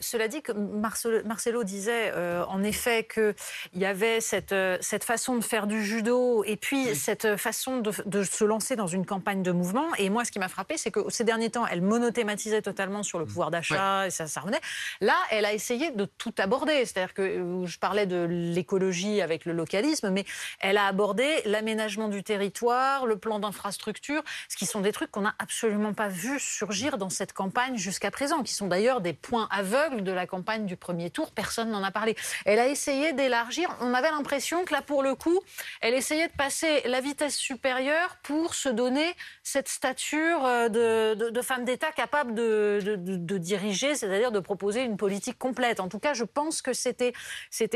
cela 0.01 0.29
dit, 0.29 0.43
que 0.43 0.53
Marcelo, 0.53 1.65
disait 1.65 2.13
euh, 2.15 2.45
en 2.47 2.63
effet 2.63 3.07
qu'il 3.13 3.35
y 3.75 3.85
avait 3.85 4.21
cette, 4.21 4.53
euh, 4.53 4.79
cette 4.81 5.05
façon 5.05 5.37
de 5.37 5.45
faire 5.45 5.67
du 5.67 5.85
judo 5.85 6.45
et 6.45 6.57
puis 6.57 6.95
cette 6.95 7.37
façon 7.37 7.79
de, 7.79 8.23
se 8.23 8.45
lancer 8.45 8.77
dans 8.77 8.87
une 8.87 9.07
campagne 9.07 9.43
de 9.43 9.53
mouvement. 9.53 9.87
Et 9.99 10.11
moi, 10.11 10.25
ce 10.25 10.31
qui 10.31 10.39
m'a 10.39 10.49
frappé, 10.49 10.77
c'est 10.77 10.91
que 10.91 11.01
ces 11.09 11.25
derniers 11.25 11.51
temps, 11.51 11.67
elle 11.67 11.83
monothématisait 11.83 12.63
totalement 12.63 13.03
sur 13.03 13.19
le 13.19 13.25
mm. 13.25 13.29
pouvoir 13.29 13.51
d'achat 13.51 14.07
et 14.07 14.11
ça, 14.11 14.27
ça 14.27 14.41
revenait. 14.41 14.61
Là, 15.01 15.15
elle 15.31 15.45
a 15.45 15.53
essayé 15.53 15.91
de 15.91 16.05
tout 16.05 16.35
aborder. 16.39 16.85
C'est-à-dire 16.85 17.15
que 17.15 17.23
euh, 17.23 17.67
je 17.67 17.79
parlais 17.79 18.07
de 18.07 18.27
l'écologie 18.29 19.21
avec 19.21 19.45
le 19.45 19.53
localisme, 19.53 20.11
mais 20.11 20.25
elle 20.61 20.77
a 20.77 20.87
abordé 20.87 21.43
l'aménagement 21.45 22.09
du 22.09 22.23
territoire, 22.23 23.07
le 23.07 23.17
plan 23.17 23.39
d'infrastructure, 23.39 24.23
ce 24.49 24.57
qui 24.57 24.67
sont 24.67 24.81
des 24.81 24.93
trucs 24.93 25.11
qu'on 25.11 25.23
n'a 25.23 25.35
absolument 25.39 25.93
pas 25.93 26.09
vu 26.09 26.39
surgir 26.39 26.99
dans 26.99 27.11
cette 27.11 27.33
campagne 27.33 27.77
jusqu'à 27.77 28.11
présent, 28.11 28.43
qui 28.43 28.55
sont 28.55 28.67
d'ailleurs 28.67 29.01
des 29.01 29.13
points 29.13 29.49
à 29.51 29.63
aveugle 29.69 30.03
de 30.03 30.13
la 30.13 30.27
campagne 30.27 30.65
du 30.65 30.77
premier 30.77 31.11
tour. 31.11 31.31
Personne 31.31 31.71
n'en 31.71 31.83
a 31.83 31.91
parlé. 31.91 32.17
Elle 32.47 32.59
a 32.59 32.69
essayé 32.69 33.13
d'élargir. 33.13 33.69
On 33.81 33.93
avait 33.93 34.11
l'impression 34.11 34.65
que 34.65 34.73
là, 34.73 34.83
pour 34.83 35.03
le 35.03 35.15
coup, 35.15 35.41
elle 35.81 35.95
essayait 35.95 36.29
de 36.29 36.33
passer 36.33 36.83
la 36.87 37.01
vitesse 37.01 37.37
supérieure 37.37 38.17
pour 38.23 38.55
se 38.55 38.69
donner 38.69 39.15
cette 39.43 39.69
stature 39.69 40.45
euh, 40.45 40.69
de, 40.69 41.43
femme 41.43 41.65
d'État 41.65 41.93
capable 41.93 42.35
de, 42.35 43.39
diriger, 43.39 43.95
c'est-à-dire 43.95 44.33
de 44.33 44.41
proposer 44.41 44.83
une 44.83 44.97
politique 44.97 45.39
complète. 45.39 45.81
En 45.81 45.89
tout 45.89 45.99
cas, 45.99 46.15
je 46.15 46.25
pense 46.25 46.63
que 46.63 46.73
c'était 46.73 47.13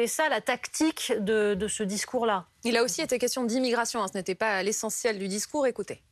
ça 0.06 0.28
la 0.28 0.40
tactique 0.40 1.12
de, 1.18 1.66
ce 1.68 1.82
discours-là. 1.82 2.46
Il 2.64 2.76
a 2.76 2.82
aussi 2.82 3.02
été 3.02 3.18
question 3.18 3.44
d'immigration. 3.44 4.02
Hein. 4.02 4.06
Ce 4.11 4.16
n'était 4.16 4.34
pas 4.34 4.62
l'essentiel 4.62 5.18
du 5.18 5.28
discours. 5.28 5.66
Écoutez. 5.66 6.02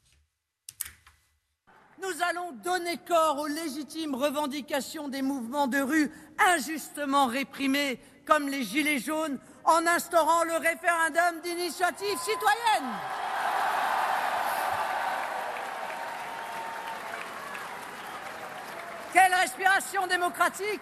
Nous 2.01 2.23
allons 2.23 2.53
donner 2.53 2.97
corps 3.07 3.41
aux 3.41 3.47
légitimes 3.47 4.15
revendications 4.15 5.09
des 5.09 5.21
mouvements 5.21 5.67
de 5.67 5.81
rue 5.81 6.11
injustement 6.39 7.27
réprimés, 7.27 8.01
comme 8.25 8.49
les 8.49 8.63
Gilets 8.63 9.01
jaunes, 9.01 9.39
en 9.65 9.87
instaurant 9.87 10.45
le 10.45 10.55
référendum 10.55 11.41
d'initiative 11.43 12.19
citoyenne. 12.19 12.91
Quelle 19.13 19.35
respiration 19.35 20.07
démocratique 20.07 20.81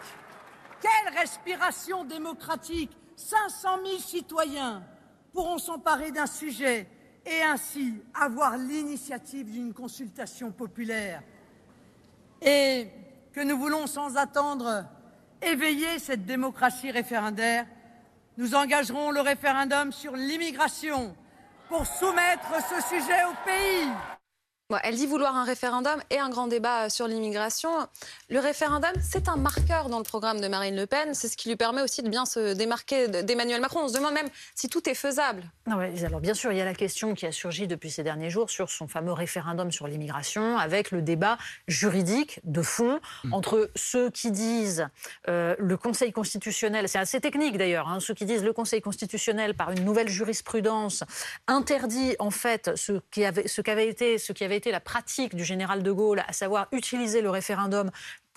Quelle 0.81 1.15
respiration 1.19 2.05
démocratique 2.05 2.97
500 3.17 3.79
000 3.85 3.99
citoyens 3.99 4.83
pourront 5.33 5.59
s'emparer 5.59 6.13
d'un 6.13 6.27
sujet 6.27 6.87
et 7.31 7.43
ainsi 7.43 7.95
avoir 8.15 8.57
l'initiative 8.57 9.51
d'une 9.51 9.73
consultation 9.73 10.51
populaire. 10.51 11.23
Et 12.41 12.89
que 13.33 13.41
nous 13.41 13.59
voulons 13.59 13.87
sans 13.87 14.17
attendre 14.17 14.85
éveiller 15.43 15.99
cette 15.99 16.25
démocratie 16.25 16.91
référendaire 16.91 17.67
Nous 18.39 18.55
engagerons 18.55 19.11
le 19.11 19.21
référendum 19.21 19.91
sur 19.91 20.15
l'immigration 20.15 21.13
pour 21.69 21.85
soumettre 21.85 22.55
ce 22.69 22.81
sujet 22.89 23.25
au 23.25 23.35
pays 23.45 24.18
elle 24.83 24.97
dit 24.97 25.07
vouloir 25.07 25.35
un 25.35 25.45
référendum 25.45 25.99
et 26.11 26.19
un 26.19 26.29
grand 26.29 26.47
débat 26.47 26.85
euh, 26.85 26.89
sur 26.91 27.09
l'immigration. 27.09 27.71
Le 28.29 28.39
référendum, 28.39 28.93
c'est 29.03 29.29
un 29.29 29.37
marqueur 29.37 29.89
dans 29.89 29.97
le 29.97 30.05
programme 30.05 30.43
de 30.43 30.49
Marine 30.49 30.77
Le 30.77 30.87
Pen. 30.87 31.15
C'est 31.15 31.29
ce 31.29 31.39
qui 31.39 31.49
lui 31.49 31.57
permet 31.57 31.81
aussi 31.81 32.03
de 32.03 32.09
bien 32.11 32.27
se 32.27 32.53
démarquer 32.53 33.09
d'Emmanuel 33.09 33.63
Macron. 33.63 33.81
On 33.85 33.89
se 33.89 33.95
demande 33.95 34.13
même 34.13 34.29
si 34.55 34.69
tout 34.69 34.87
est 34.87 34.95
faisable. 34.95 35.43
Non, 35.67 35.79
alors 35.79 36.21
bien 36.21 36.35
sûr, 36.35 36.53
il 36.53 36.59
y 36.59 36.61
a 36.61 36.67
la 36.67 36.75
question 36.75 37.15
qui 37.15 37.25
a 37.25 37.33
surgi 37.33 37.67
depuis 37.67 37.91
ces 37.91 38.03
derniers 38.03 38.29
jours 38.29 38.51
sur 38.51 38.69
son 38.69 38.89
fameux 38.89 39.13
référendum 39.13 39.73
sur 39.73 39.87
l'immigration, 39.87 40.59
avec 40.59 40.91
le 40.91 41.01
débat 41.01 41.39
juridique 41.67 42.41
de 42.45 42.61
fond 42.61 43.01
hmm. 43.25 43.33
entre 43.33 43.71
ceux 43.75 44.11
qui 44.11 44.31
disent 44.31 44.87
euh, 45.29 45.57
le 45.59 45.77
Conseil 45.79 46.13
constitutionnel, 46.13 46.91
c'est 46.91 46.99
assez 46.99 47.21
technique 47.21 47.57
d'ailleurs, 47.57 47.89
hein, 47.89 48.01
ceux 48.01 48.13
qui 48.13 48.27
disent 48.27 48.45
le 48.45 48.53
Conseil 48.53 48.83
constitutionnel 48.83 49.55
par 49.55 49.71
une 49.71 49.85
nouvelle 49.85 50.09
jurisprudence 50.09 51.05
interdit 51.47 52.17
en 52.19 52.31
fait 52.31 52.73
ce 52.77 53.01
qui 53.11 53.25
avait, 53.25 53.49
ce 53.49 53.63
qu'avait 53.63 53.89
été, 53.89 54.19
ce 54.19 54.35
qui 54.35 54.45
avait 54.45 54.58
été 54.59 54.71
la 54.71 54.81
pratique 54.81 55.35
du 55.35 55.45
général 55.45 55.83
de 55.83 55.91
Gaulle, 55.91 56.23
à 56.27 56.33
savoir 56.33 56.69
utiliser 56.73 57.23
le 57.23 57.31
référendum 57.31 57.91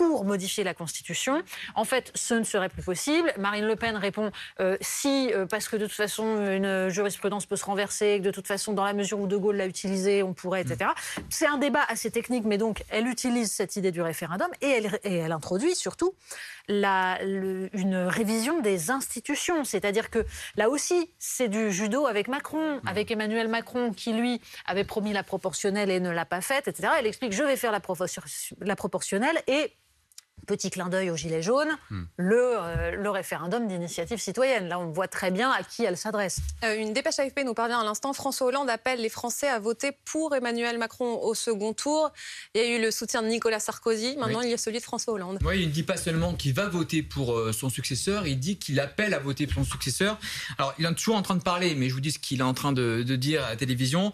pour 0.08 0.26
modifier 0.26 0.64
la 0.64 0.74
Constitution. 0.74 1.44
En 1.76 1.86
fait, 1.86 2.12
ce 2.16 2.34
ne 2.34 2.44
serait 2.44 2.70
plus 2.70 2.82
possible. 2.82 3.32
Marine 3.38 3.66
Le 3.66 3.76
Pen 3.76 3.96
répond 3.96 4.32
euh, 4.60 4.76
si, 4.82 5.32
euh, 5.32 5.46
parce 5.46 5.68
que 5.68 5.76
de 5.76 5.86
toute 5.86 5.96
façon, 5.96 6.44
une 6.44 6.90
jurisprudence 6.90 7.46
peut 7.46 7.56
se 7.56 7.66
renverser, 7.66 8.18
que 8.18 8.24
de 8.24 8.32
toute 8.32 8.48
façon, 8.48 8.74
dans 8.74 8.84
la 8.84 8.94
mesure 8.94 9.20
où 9.20 9.28
De 9.28 9.38
Gaulle 9.38 9.58
l'a 9.58 9.68
utilisé, 9.68 10.24
on 10.24 10.34
pourrait, 10.34 10.62
etc. 10.62 10.90
C'est 11.30 11.46
un 11.46 11.60
débat 11.60 11.84
assez 11.88 12.10
technique, 12.10 12.46
mais 12.46 12.58
donc 12.58 12.84
elle 12.90 13.08
utilise 13.08 13.52
cette 13.52 13.76
idée 13.76 13.92
du 13.92 14.02
référendum 14.02 14.50
et 14.62 14.70
elle, 14.70 15.00
et 15.04 15.18
elle 15.18 15.32
introduit 15.32 15.76
surtout 15.76 16.16
la, 16.68 17.22
une 17.22 18.08
révision 18.08 18.60
des 18.60 18.90
institutions. 18.90 19.64
C'est-à-dire 19.64 20.10
que 20.10 20.26
là 20.56 20.70
aussi, 20.70 21.12
c'est 21.20 21.48
du 21.48 21.72
judo 21.72 22.08
avec 22.08 22.28
Macron, 22.28 22.82
avec 22.88 23.12
Emmanuel 23.12 23.48
Macron 23.48 23.92
qui, 23.92 24.14
lui, 24.14 24.42
avait 24.66 24.84
promis 24.84 25.14
la 25.14 25.22
proportionnelle 25.22 25.92
et 25.92 26.00
ne 26.00 26.10
l'a 26.10 26.26
pas 26.26 26.42
faite, 26.42 26.68
etc. 26.68 26.94
Elle 26.98 27.06
explique 27.06 27.34
je 27.34 27.44
vais 27.44 27.56
faire 27.56 27.72
la, 27.72 27.82
la 28.62 28.76
proportionnelle 28.76 29.40
et 29.46 29.72
Petit 30.48 30.70
clin 30.70 30.90
d'œil 30.90 31.10
aux 31.10 31.16
Gilets 31.16 31.42
jaunes, 31.42 31.78
hmm. 31.90 32.04
le, 32.18 32.42
euh, 32.42 32.92
le, 32.92 33.10
référendum 33.10 33.68
d'initiative 33.68 34.18
citoyenne. 34.18 34.68
Là, 34.68 34.80
on 34.80 34.92
voit 34.92 35.08
très 35.08 35.32
bien 35.32 35.52
à 35.52 35.64
qui 35.64 35.84
elle 35.84 35.98
s'adresse. 35.98 36.40
Euh, 36.64 36.76
une 36.76 36.94
dépêche 36.94 37.20
AFP 37.20 37.42
nous 37.46 37.54
parvient 37.54 37.80
à 37.80 37.84
l'instant. 37.84 38.14
François 38.14 38.48
Hollande 38.48 38.70
appelle 38.70 39.02
les 39.02 39.10
Français 39.10 39.48
à 39.48 39.60
voter 39.60 39.92
pour 40.06 40.36
Emmanuel 40.36 40.78
Macron 40.78 41.20
au 41.22 41.34
second 41.34 41.74
tour. 41.74 42.12
Il 42.56 42.62
y 42.62 42.64
a 42.66 42.78
eu 42.78 42.82
le 42.82 42.92
soutien 42.92 43.22
de 43.22 43.28
Nicolas 43.28 43.60
Sarkozy. 43.60 44.18
Maintenant, 44.18 44.42
il 44.42 44.50
y 44.50 44.54
a 44.54 44.58
celui 44.58 44.80
de 44.80 44.84
François 44.84 45.14
Hollande. 45.14 45.40
Oui, 45.44 45.62
il 45.62 45.68
ne 45.68 45.72
dit 45.72 45.84
pas 45.84 45.98
seulement 45.98 46.34
qu'il 46.34 46.54
va 46.54 46.68
voter 46.68 47.04
pour 47.04 47.38
euh, 47.38 47.52
son 47.52 47.70
successeur, 47.70 48.26
il 48.28 48.40
dit 48.40 48.58
qu'il 48.58 48.80
appelle 48.80 49.14
à 49.14 49.20
voter 49.20 49.48
pour 49.48 49.64
son 49.64 49.72
successeur. 49.72 50.20
Alors, 50.58 50.74
il 50.80 50.86
est 50.86 50.96
toujours 50.96 51.16
en 51.16 51.22
train 51.22 51.36
de 51.36 51.44
parler, 51.44 51.76
mais 51.76 51.90
je 51.90 51.94
vous 51.94 52.02
dis 52.02 52.12
ce 52.12 52.20
qu'il 52.20 52.40
est 52.40 52.44
en 52.44 52.54
train 52.54 52.72
de, 52.72 53.04
de, 53.04 53.16
dire 53.16 53.44
à 53.44 53.50
la 53.50 53.56
télévision. 53.56 54.14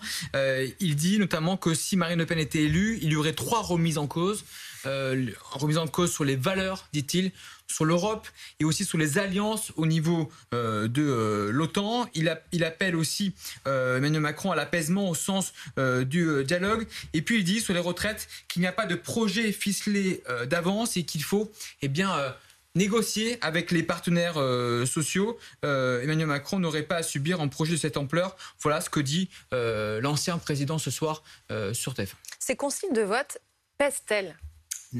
il 0.79 0.95
dit 0.95 1.19
notamment 1.19 1.57
que 1.57 1.73
si 1.73 1.95
Marine 1.95 2.19
Le 2.19 2.25
Pen 2.25 2.39
était 2.39 2.63
élue, 2.63 2.99
il 3.01 3.11
y 3.11 3.15
aurait 3.15 3.33
trois 3.33 3.61
remises 3.61 3.97
en 3.97 4.07
cause. 4.07 4.43
Euh, 4.85 5.27
remise 5.51 5.77
en 5.77 5.87
cause 5.87 6.11
sur 6.11 6.23
les 6.23 6.35
valeurs, 6.35 6.87
dit-il, 6.93 7.31
sur 7.67 7.85
l'Europe 7.85 8.27
et 8.59 8.65
aussi 8.65 8.85
sur 8.85 8.97
les 8.97 9.17
alliances 9.17 9.71
au 9.75 9.85
niveau 9.85 10.31
euh, 10.53 10.87
de 10.87 11.01
euh, 11.01 11.51
l'OTAN. 11.51 12.07
Il, 12.13 12.29
appelle 12.63 12.95
aussi 12.95 13.33
Emmanuel 13.65 14.21
Macron 14.21 14.51
à 14.51 14.55
l'apaisement 14.55 15.09
au 15.09 15.15
sens 15.15 15.53
du 15.77 16.43
dialogue. 16.43 16.87
Et 17.13 17.21
puis 17.21 17.37
il 17.37 17.43
dit 17.43 17.61
sur 17.61 17.73
les 17.73 17.79
retraites 17.79 18.27
qu'il 18.47 18.61
n'y 18.61 18.67
a 18.67 18.71
pas 18.71 18.85
de 18.85 18.95
projet 18.95 19.51
ficelé 19.51 20.23
d'avance 20.47 20.97
et 20.97 21.03
qu'il 21.03 21.23
faut 21.23 21.51
eh 21.81 21.87
bien, 21.87 22.35
négocier 22.75 23.37
avec 23.41 23.71
les 23.71 23.83
partenaires 23.83 24.35
sociaux. 24.85 25.37
Emmanuel 25.63 26.27
Macron 26.27 26.59
n'aurait 26.59 26.83
pas 26.83 26.97
à 26.97 27.03
subir 27.03 27.41
un 27.41 27.47
projet 27.47 27.73
de 27.73 27.77
cette 27.77 27.97
ampleur. 27.97 28.35
Voilà 28.59 28.81
ce 28.81 28.89
que 28.89 28.99
dit 28.99 29.29
l'ancien 29.51 30.37
président 30.37 30.77
ce 30.77 30.91
soir 30.91 31.23
sur 31.73 31.93
TF. 31.93 32.15
Ces 32.39 32.55
consignes 32.55 32.93
de 32.93 33.01
vote 33.01 33.37
pèsent-elles? 33.77 34.35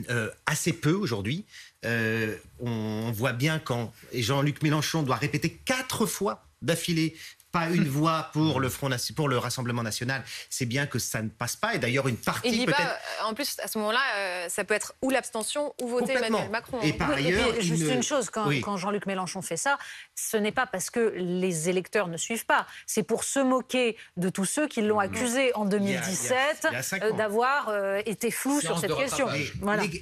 Euh, 0.10 0.30
assez 0.46 0.74
peu 0.74 0.92
aujourd'hui. 0.92 1.46
Euh, 1.86 2.36
on 2.60 3.12
voit 3.12 3.34
bien 3.34 3.60
quand 3.60 3.94
Jean-Luc 4.14 4.62
Mélenchon 4.64 5.04
doit 5.04 5.16
répéter 5.16 5.50
quatre 5.66 6.06
fois 6.06 6.44
d'affilée 6.62 7.16
pas 7.52 7.70
une 7.70 7.88
voix 7.88 8.30
pour 8.34 8.60
le 8.60 8.70
Front 8.70 8.90
pour 9.16 9.30
le 9.30 9.38
Rassemblement 9.38 9.84
national, 9.84 10.24
c'est 10.50 10.66
bien 10.66 10.86
que 10.86 11.00
ça 11.00 11.22
ne 11.22 11.30
passe 11.30 11.56
pas. 11.56 11.76
Et 11.76 11.80
d'ailleurs, 11.80 12.08
une 12.08 12.18
partie 12.18 12.66
peut-être. 12.66 12.80
Euh, 12.80 13.26
en 13.26 13.34
plus, 13.34 13.58
à 13.62 13.68
ce 13.68 13.78
moment-là, 13.80 14.00
euh, 14.18 14.50
ça 14.50 14.64
peut 14.64 14.74
être 14.74 14.96
ou 15.02 15.10
l'abstention 15.10 15.74
ou 15.82 15.88
voter 15.88 16.14
Emmanuel 16.14 16.50
Macron. 16.50 16.80
Et 16.82 16.94
par 16.94 17.12
ailleurs, 17.12 17.60
juste 17.60 17.92
une 17.92 18.04
chose, 18.04 18.30
quand, 18.30 18.50
quand 18.62 18.78
Jean-Luc 18.78 19.06
Mélenchon 19.06 19.42
fait 19.42 19.58
ça, 19.58 19.78
ce 20.16 20.38
n'est 20.38 20.52
pas 20.52 20.66
parce 20.66 20.90
que 20.90 21.14
les 21.16 21.70
électeurs 21.70 22.08
ne 22.08 22.18
suivent 22.18 22.46
pas. 22.46 22.68
C'est 22.86 23.04
pour 23.04 23.24
se 23.24 23.40
moquer 23.40 23.98
de 24.18 24.30
tous 24.30 24.46
ceux 24.46 24.68
qui 24.68 24.82
l'ont 24.82 25.00
accusé 25.00 25.54
en 25.56 25.66
2017 25.66 26.68
euh, 27.02 27.12
d'avoir 27.12 27.72
été 28.06 28.32
flou 28.32 28.62
sur 28.62 28.80
cette 28.80 28.96
question. 28.96 29.28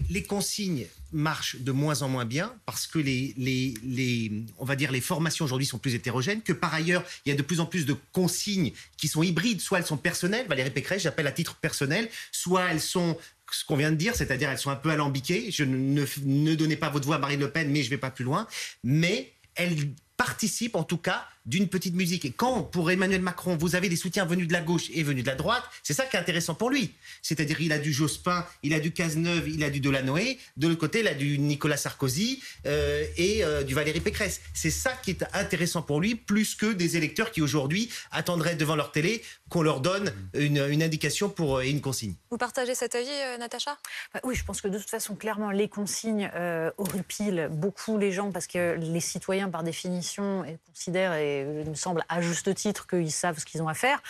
les 0.09 0.23
consignes 0.23 0.87
marche 1.15 1.55
de 1.57 1.72
moins 1.72 2.01
en 2.01 2.10
moins 2.10 2.25
bien 2.25 2.53
parce 2.65 2.86
que 2.86 3.00
les, 3.00 3.34
les, 3.38 4.31
on 4.57 4.65
va 4.65 4.75
dire 4.75 4.91
les 4.91 5.01
formations 5.01 5.45
aujourd'hui 5.45 5.65
sont 5.65 5.79
plus 5.79 5.95
hétérogènes, 5.95 6.41
que 6.41 6.53
par 6.53 6.74
ailleurs, 6.74 7.03
il 7.25 7.29
y 7.29 7.31
a 7.31 7.36
de 7.36 7.41
plus 7.41 7.60
en 7.60 7.65
plus 7.65 7.86
de 7.86 7.95
consignes 8.12 8.74
qui 8.98 9.07
sont 9.07 9.24
hybrides, 9.24 9.62
soit 9.62 9.79
elles 9.79 9.86
sont 9.86 9.98
personnelles, 9.98 10.45
Valérie 10.48 10.72
Pécresse, 10.72 11.03
j'appelle 11.03 11.27
à 11.27 11.31
titre 11.31 11.55
personnel, 11.55 12.10
soit 12.31 12.72
elles 12.72 12.81
sont 12.81 13.17
ce 13.51 13.63
qu'on 13.63 13.77
vient 13.77 13.91
de 13.91 13.95
dire, 13.95 14.15
c'est-à-dire 14.15 14.50
elles 14.50 14.60
sont 14.60 14.72
un 14.72 14.75
peu 14.75 14.89
alambiquées. 14.89 15.51
Je 15.51 15.63
ne, 15.63 16.05
ne 16.24 16.55
donnez 16.55 16.75
pas 16.75 16.89
votre 16.89 17.05
voix 17.05 17.15
à 17.15 17.19
Marine 17.19 17.39
Le 17.39 17.50
Pen, 17.50 17.69
mais 17.72 17.84
je 17.84 17.89
vais 17.89 17.98
pas 17.98 18.12
plus 18.12 18.25
loin. 18.25 18.48
Mais 18.84 19.31
elles 19.55 19.91
participent 20.17 20.75
en 20.75 20.84
tout 20.84 20.98
cas 20.98 21.27
d'une 21.45 21.67
petite 21.67 21.95
musique. 21.95 22.25
Et 22.25 22.31
quand, 22.31 22.63
pour 22.63 22.89
Emmanuel 22.89 23.21
Macron, 23.21 23.55
vous 23.55 23.75
avez 23.75 23.89
des 23.89 23.95
soutiens 23.95 24.25
venus 24.25 24.47
de 24.47 24.53
la 24.53 24.61
gauche 24.61 24.89
et 24.93 25.03
venus 25.03 25.23
de 25.23 25.29
la 25.29 25.35
droite, 25.35 25.63
c'est 25.83 25.93
ça 25.93 26.05
qui 26.05 26.15
est 26.15 26.19
intéressant 26.19 26.55
pour 26.55 26.69
lui. 26.69 26.93
C'est-à-dire, 27.21 27.61
il 27.61 27.71
a 27.71 27.77
du 27.77 27.93
Jospin, 27.93 28.45
il 28.63 28.73
a 28.73 28.79
du 28.79 28.91
Cazeneuve, 28.91 29.47
il 29.47 29.63
a 29.63 29.69
du 29.69 29.79
Delanoë. 29.79 30.37
De 30.57 30.67
l'autre 30.67 30.79
côté, 30.79 31.01
il 31.01 31.07
a 31.07 31.13
du 31.13 31.37
Nicolas 31.37 31.77
Sarkozy 31.77 32.41
euh, 32.65 33.05
et 33.17 33.43
euh, 33.43 33.63
du 33.63 33.75
Valérie 33.75 33.99
Pécresse. 33.99 34.41
C'est 34.53 34.71
ça 34.71 34.93
qui 35.03 35.11
est 35.11 35.25
intéressant 35.33 35.81
pour 35.81 36.01
lui, 36.01 36.15
plus 36.15 36.55
que 36.55 36.73
des 36.73 36.97
électeurs 36.97 37.31
qui 37.31 37.41
aujourd'hui 37.41 37.89
attendraient 38.11 38.55
devant 38.55 38.75
leur 38.75 38.91
télé 38.91 39.21
qu'on 39.49 39.61
leur 39.61 39.81
donne 39.81 40.11
une, 40.33 40.81
indication 40.81 41.29
pour, 41.29 41.61
et 41.61 41.69
une 41.69 41.81
consigne. 41.81 42.15
Vous 42.31 42.37
partagez 42.37 42.73
cet 42.73 42.95
avis, 42.95 43.07
euh, 43.07 43.37
Natacha? 43.37 43.77
Bah 44.13 44.19
Oui, 44.23 44.35
je 44.35 44.43
pense 44.43 44.61
que 44.61 44.67
de 44.67 44.79
toute 44.79 44.89
façon, 44.89 45.15
clairement, 45.15 45.51
les 45.51 45.69
consignes 45.69 46.29
horripilent 46.77 47.49
beaucoup 47.51 47.97
les 47.97 48.11
gens 48.11 48.31
parce 48.31 48.47
que 48.47 48.77
les 48.79 48.99
citoyens, 48.99 49.49
par 49.49 49.63
définition, 49.63 50.43
considèrent 50.67 51.13
et 51.13 51.34
il 51.41 51.69
me 51.69 51.75
semble 51.75 52.03
à 52.09 52.21
juste 52.21 52.53
titre 52.55 52.87
qu'ils 52.87 53.11
savent 53.11 53.39
ce 53.39 53.45
qu'ils 53.45 53.61
ont 53.61 53.67
à 53.67 53.73
faire. 53.73 54.01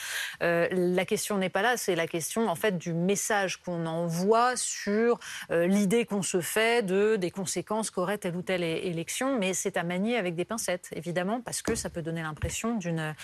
Euh, 0.43 0.67
la 0.71 1.05
question 1.05 1.37
n'est 1.37 1.49
pas 1.49 1.61
là, 1.61 1.77
c'est 1.77 1.95
la 1.95 2.07
question 2.07 2.47
en 2.47 2.55
fait 2.55 2.77
du 2.77 2.93
message 2.93 3.57
qu'on 3.57 3.85
envoie 3.85 4.55
sur 4.55 5.19
euh, 5.51 5.67
l'idée 5.67 6.05
qu'on 6.05 6.21
se 6.21 6.41
fait 6.41 6.85
de 6.85 7.15
des 7.15 7.31
conséquences 7.31 7.91
qu'aurait 7.91 8.17
telle 8.17 8.35
ou 8.35 8.41
telle 8.41 8.63
élection, 8.63 9.37
mais 9.37 9.53
c'est 9.53 9.77
à 9.77 9.83
manier 9.83 10.17
avec 10.17 10.35
des 10.35 10.45
pincettes, 10.45 10.89
évidemment, 10.93 11.41
parce 11.41 11.61
que 11.61 11.75
ça 11.75 11.89
peut 11.89 12.01
donner 12.01 12.21
l'impression 12.21 12.75
d'une 12.75 13.15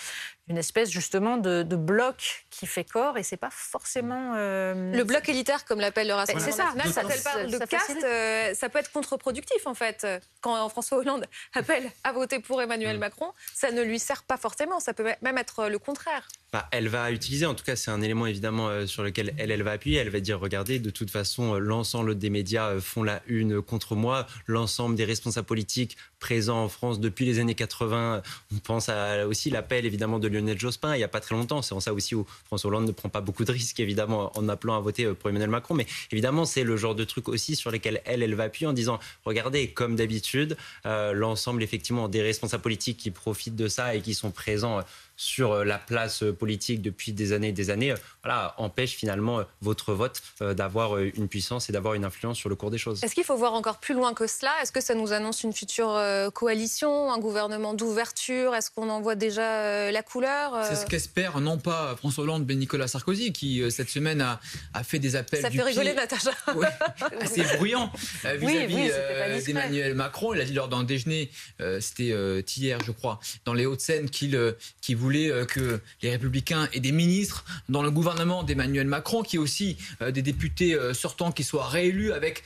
une 0.48 0.58
espèce 0.58 0.90
justement 0.90 1.36
de, 1.36 1.62
bloc 1.62 2.46
qui 2.50 2.66
fait 2.66 2.84
corps 2.84 3.16
et 3.16 3.22
c'est 3.22 3.36
pas 3.36 3.50
forcément 3.50 4.34
euh, 4.36 4.92
le 4.92 5.04
bloc 5.04 5.28
élitaire 5.28 5.64
comme 5.64 5.80
l'appelle 5.80 6.08
le 6.08 6.14
Rassemblement 6.14 6.46
c'est 6.46 6.56
ça, 6.56 6.74
national. 6.74 7.12
Ça, 7.12 7.32
ça, 7.32 7.46
de 7.46 7.58
caste, 7.64 8.58
ça 8.58 8.68
peut 8.68 8.78
être 8.78 8.92
contre-productif 8.92 9.66
en 9.66 9.74
fait. 9.74 10.06
Quand 10.40 10.68
François 10.68 10.98
Hollande 10.98 11.26
appelle 11.54 11.90
à 12.04 12.12
voter 12.12 12.40
pour 12.40 12.60
Emmanuel 12.60 12.96
mm. 12.96 13.00
Macron, 13.00 13.32
ça 13.54 13.70
ne 13.70 13.82
lui 13.82 13.98
sert 13.98 14.22
pas 14.24 14.36
forcément. 14.36 14.80
Ça 14.80 14.92
peut 14.92 15.06
même 15.22 15.38
être 15.38 15.68
le 15.68 15.78
contraire. 15.78 16.28
Bah, 16.52 16.68
elle 16.70 16.88
va 16.88 17.10
utiliser, 17.10 17.46
en 17.46 17.54
tout 17.54 17.64
cas, 17.64 17.76
c'est 17.76 17.90
un 17.90 18.02
élément 18.02 18.26
évidemment 18.26 18.68
euh, 18.68 18.86
sur 18.86 19.02
lequel 19.02 19.32
elle, 19.38 19.50
elle 19.50 19.62
va 19.62 19.70
appuyer. 19.72 19.98
Elle 19.98 20.10
va 20.10 20.20
dire 20.20 20.38
regardez, 20.38 20.78
de 20.78 20.90
toute 20.90 21.10
façon, 21.10 21.54
euh, 21.54 21.58
l'ensemble 21.58 22.18
des 22.18 22.28
médias 22.28 22.78
font 22.78 23.02
la 23.02 23.22
une 23.26 23.62
contre 23.62 23.96
moi. 23.96 24.26
L'ensemble 24.46 24.94
des 24.94 25.04
responsables 25.04 25.46
politiques 25.46 25.96
présents 26.18 26.62
en 26.62 26.68
France 26.68 27.00
depuis 27.00 27.24
les 27.24 27.38
années 27.38 27.54
80. 27.54 28.22
On 28.54 28.58
pense 28.58 28.88
à 28.88 29.26
aussi 29.26 29.48
l'appel 29.48 29.86
évidemment 29.86 30.18
de 30.18 30.28
Lionel 30.32 30.58
Jospin 30.58 30.94
il 30.94 30.98
n'y 30.98 31.04
a 31.04 31.08
pas 31.08 31.20
très 31.20 31.34
longtemps. 31.34 31.62
C'est 31.62 31.74
en 31.74 31.80
ça 31.80 31.92
aussi 31.92 32.14
où 32.14 32.26
François 32.44 32.68
Hollande 32.68 32.86
ne 32.86 32.92
prend 32.92 33.08
pas 33.08 33.20
beaucoup 33.20 33.44
de 33.44 33.52
risques 33.52 33.80
évidemment 33.80 34.36
en 34.36 34.48
appelant 34.48 34.76
à 34.76 34.80
voter 34.80 35.06
pour 35.14 35.30
Emmanuel 35.30 35.50
Macron. 35.50 35.74
Mais 35.74 35.86
évidemment, 36.10 36.44
c'est 36.44 36.64
le 36.64 36.76
genre 36.76 36.94
de 36.94 37.04
truc 37.04 37.28
aussi 37.28 37.56
sur 37.56 37.70
lesquels 37.70 38.00
elle, 38.04 38.22
elle 38.22 38.34
va 38.34 38.44
appuyer 38.44 38.66
en 38.66 38.72
disant 38.72 38.98
regardez, 39.24 39.68
comme 39.68 39.96
d'habitude, 39.96 40.56
euh, 40.86 41.12
l'ensemble 41.12 41.62
effectivement 41.62 42.08
des 42.08 42.22
responsables 42.22 42.62
politiques 42.62 42.98
qui 42.98 43.10
profitent 43.10 43.56
de 43.56 43.68
ça 43.68 43.94
et 43.94 44.00
qui 44.00 44.14
sont 44.14 44.30
présents 44.30 44.80
sur 45.22 45.64
la 45.64 45.78
place 45.78 46.24
politique 46.38 46.82
depuis 46.82 47.12
des 47.12 47.32
années 47.32 47.48
et 47.48 47.52
des 47.52 47.70
années, 47.70 47.94
voilà, 48.24 48.54
empêche 48.58 48.96
finalement 48.96 49.40
votre 49.60 49.94
vote 49.94 50.20
d'avoir 50.40 50.98
une 50.98 51.28
puissance 51.28 51.68
et 51.68 51.72
d'avoir 51.72 51.94
une 51.94 52.04
influence 52.04 52.38
sur 52.38 52.48
le 52.48 52.56
cours 52.56 52.70
des 52.70 52.78
choses. 52.78 53.02
Est-ce 53.04 53.14
qu'il 53.14 53.24
faut 53.24 53.36
voir 53.36 53.54
encore 53.54 53.78
plus 53.78 53.94
loin 53.94 54.14
que 54.14 54.26
cela? 54.26 54.50
Est-ce 54.62 54.72
que 54.72 54.80
ça 54.80 54.94
nous 54.94 55.12
annonce 55.12 55.44
une 55.44 55.52
future 55.52 56.00
coalition, 56.34 57.12
un 57.12 57.18
gouvernement 57.18 57.74
d'ouverture? 57.74 58.54
Est-ce 58.54 58.70
qu'on 58.70 58.90
en 58.90 59.00
voit 59.00 59.14
déjà 59.14 59.90
la 59.92 60.02
couleur 60.02 60.64
C'est 60.68 60.76
ce 60.76 60.86
qu'espère 60.86 61.40
non 61.40 61.58
pas 61.58 61.94
François 61.96 62.24
Hollande, 62.24 62.44
mais 62.46 62.56
Nicolas 62.56 62.88
Sarkozy, 62.88 63.32
qui 63.32 63.62
cette 63.70 63.90
semaine 63.90 64.20
a, 64.20 64.40
a 64.74 64.82
fait 64.82 64.98
des 64.98 65.14
appels. 65.14 65.40
Ça 65.40 65.50
fait 65.50 65.62
rigoler, 65.62 65.94
Natacha. 65.94 66.32
assez 67.20 67.42
bruyant 67.56 67.92
vis-à-vis 68.24 69.44
d'Emmanuel 69.46 69.94
Macron. 69.94 70.34
Il 70.34 70.40
a 70.40 70.44
dit 70.44 70.54
lors 70.54 70.68
d'un 70.68 70.82
déjeuner, 70.82 71.30
c'était 71.80 72.12
hier, 72.56 72.78
je 72.84 72.90
crois, 72.90 73.20
dans 73.44 73.54
les 73.54 73.66
Hauts-de-Seine, 73.66 74.10
qu'il 74.10 74.32
qui 74.80 74.94
voulait 74.94 75.11
que 75.48 75.80
les 76.02 76.10
Républicains 76.10 76.68
aient 76.72 76.80
des 76.80 76.92
ministres 76.92 77.44
dans 77.68 77.82
le 77.82 77.90
gouvernement 77.90 78.42
d'Emmanuel 78.42 78.86
Macron, 78.86 79.22
qui 79.22 79.38
aussi 79.38 79.76
des 80.00 80.22
députés 80.22 80.76
sortants 80.92 81.32
qui 81.32 81.44
soient 81.44 81.68
réélus 81.68 82.12
avec 82.12 82.42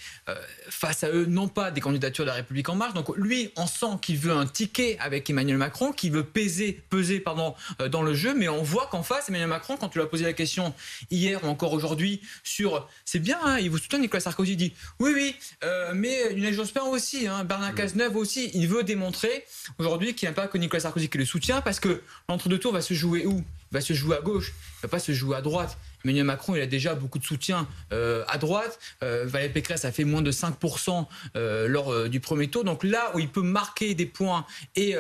face 0.68 1.04
à 1.04 1.10
eux 1.10 1.26
non 1.26 1.48
pas 1.48 1.70
des 1.70 1.80
candidatures 1.80 2.24
de 2.24 2.30
la 2.30 2.34
République 2.34 2.68
en 2.68 2.74
marche. 2.74 2.94
Donc 2.94 3.16
lui, 3.16 3.52
on 3.56 3.66
sent 3.66 3.98
qu'il 4.02 4.18
veut 4.18 4.32
un 4.32 4.46
ticket 4.46 4.96
avec 5.00 5.28
Emmanuel 5.30 5.56
Macron, 5.56 5.92
qu'il 5.92 6.12
veut 6.12 6.24
peser, 6.24 6.80
peser 6.90 7.20
pardon, 7.20 7.54
dans 7.90 8.02
le 8.02 8.14
jeu, 8.14 8.34
mais 8.34 8.48
on 8.48 8.62
voit 8.62 8.88
qu'en 8.90 9.02
face, 9.02 9.28
Emmanuel 9.28 9.48
Macron, 9.48 9.76
quand 9.76 9.88
tu 9.88 9.98
lui 9.98 10.04
as 10.04 10.08
posé 10.08 10.24
la 10.24 10.32
question 10.32 10.74
hier 11.10 11.42
ou 11.44 11.48
encore 11.48 11.72
aujourd'hui 11.72 12.20
sur 12.42 12.88
c'est 13.04 13.18
bien, 13.18 13.38
hein, 13.44 13.58
il 13.58 13.70
vous 13.70 13.78
soutient, 13.78 13.98
Nicolas 13.98 14.20
Sarkozy 14.20 14.56
dit 14.56 14.72
oui, 14.98 15.12
oui, 15.14 15.36
euh, 15.64 15.92
mais 15.94 16.32
Lionel 16.32 16.54
Jospin 16.54 16.82
aussi, 16.82 17.26
hein, 17.26 17.44
Bernard 17.44 17.74
Cazeneuve 17.74 18.16
aussi, 18.16 18.50
il 18.54 18.68
veut 18.68 18.82
démontrer 18.82 19.44
aujourd'hui 19.78 20.14
qu'il 20.14 20.28
n'y 20.28 20.32
a 20.32 20.34
pas 20.34 20.48
que 20.48 20.58
Nicolas 20.58 20.80
Sarkozy 20.80 21.08
qui 21.08 21.18
le 21.18 21.24
soutient 21.24 21.60
parce 21.60 21.80
que 21.80 22.02
l'entre-deux 22.46 22.60
tours 22.60 22.72
va 22.72 22.80
se 22.80 22.94
jouer 22.94 23.26
où? 23.26 23.42
Va 23.72 23.80
se 23.80 23.92
jouer 23.92 24.16
à 24.16 24.20
gauche, 24.20 24.54
va 24.80 24.88
pas 24.88 25.00
se 25.00 25.10
jouer 25.10 25.36
à 25.36 25.40
droite. 25.40 25.76
Emmanuel 26.04 26.24
Macron, 26.24 26.54
il 26.54 26.60
a 26.60 26.66
déjà 26.66 26.94
beaucoup 26.94 27.18
de 27.18 27.24
soutien 27.24 27.66
euh, 27.92 28.24
à 28.28 28.38
droite. 28.38 28.78
Euh, 29.02 29.24
Valérie 29.26 29.52
Pécresse 29.52 29.84
a 29.84 29.90
fait 29.90 30.04
moins 30.04 30.22
de 30.22 30.30
5% 30.30 31.06
euh, 31.34 31.66
lors 31.66 32.08
du 32.08 32.20
premier 32.20 32.48
tour. 32.48 32.62
Donc 32.62 32.84
là 32.84 33.10
où 33.14 33.18
il 33.18 33.28
peut 33.28 33.42
marquer 33.42 33.94
des 33.94 34.06
points 34.06 34.46
et 34.76 34.94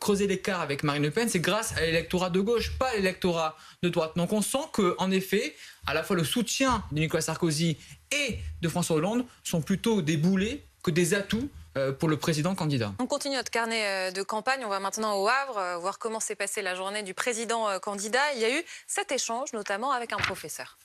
creuser 0.00 0.26
l'écart 0.26 0.60
avec 0.60 0.82
Marine 0.82 1.02
Le 1.02 1.10
Pen, 1.10 1.28
c'est 1.28 1.40
grâce 1.40 1.76
à 1.76 1.80
l'électorat 1.82 2.30
de 2.30 2.40
gauche, 2.40 2.76
pas 2.78 2.92
l'électorat 2.94 3.56
de 3.82 3.88
droite. 3.88 4.12
Donc 4.16 4.32
on 4.32 4.42
sent 4.42 4.66
que, 4.72 4.96
en 4.98 5.10
effet, 5.10 5.54
à 5.86 5.94
la 5.94 6.02
fois 6.02 6.16
le 6.16 6.24
soutien 6.24 6.82
de 6.92 7.00
Nicolas 7.00 7.22
Sarkozy 7.22 7.76
et 8.10 8.38
de 8.60 8.68
François 8.68 8.96
Hollande 8.96 9.24
sont 9.44 9.60
plutôt 9.60 10.02
des 10.02 10.16
boulets 10.16 10.64
que 10.82 10.90
des 10.90 11.14
atouts 11.14 11.48
euh, 11.48 11.61
pour 11.98 12.08
le 12.08 12.16
président 12.16 12.54
candidat. 12.54 12.92
On 12.98 13.06
continue 13.06 13.36
notre 13.36 13.50
carnet 13.50 13.84
euh, 13.84 14.10
de 14.10 14.22
campagne. 14.22 14.64
On 14.64 14.68
va 14.68 14.80
maintenant 14.80 15.16
au 15.16 15.28
Havre 15.28 15.58
euh, 15.58 15.78
voir 15.78 15.98
comment 15.98 16.20
s'est 16.20 16.34
passée 16.34 16.62
la 16.62 16.74
journée 16.74 17.02
du 17.02 17.14
président 17.14 17.66
candidat. 17.80 18.20
Il 18.34 18.40
y 18.40 18.44
a 18.44 18.50
eu 18.58 18.62
cet 18.86 19.12
échange, 19.12 19.52
notamment 19.52 19.92
avec 19.92 20.12
un 20.12 20.18
professeur. 20.18 20.78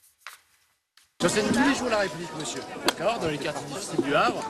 J'enseigne 1.22 1.48
tous 1.48 1.68
les 1.68 1.76
jours 1.76 1.90
la 1.90 2.00
République, 2.00 2.30
monsieur, 2.40 2.62
d'accord, 2.88 3.20
dans 3.20 3.28
les 3.28 3.40
quartiers 3.40 3.66
difficiles 3.66 4.04
du 4.04 4.16
Havre. 4.16 4.44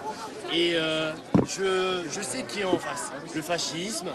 Et 0.51 0.74
je, 0.74 2.03
je, 2.12 2.22
sais 2.22 2.44
qui 2.44 2.60
est 2.60 2.65
en 2.65 2.77
face. 2.77 3.12
Le 3.34 3.41
fascisme, 3.41 4.10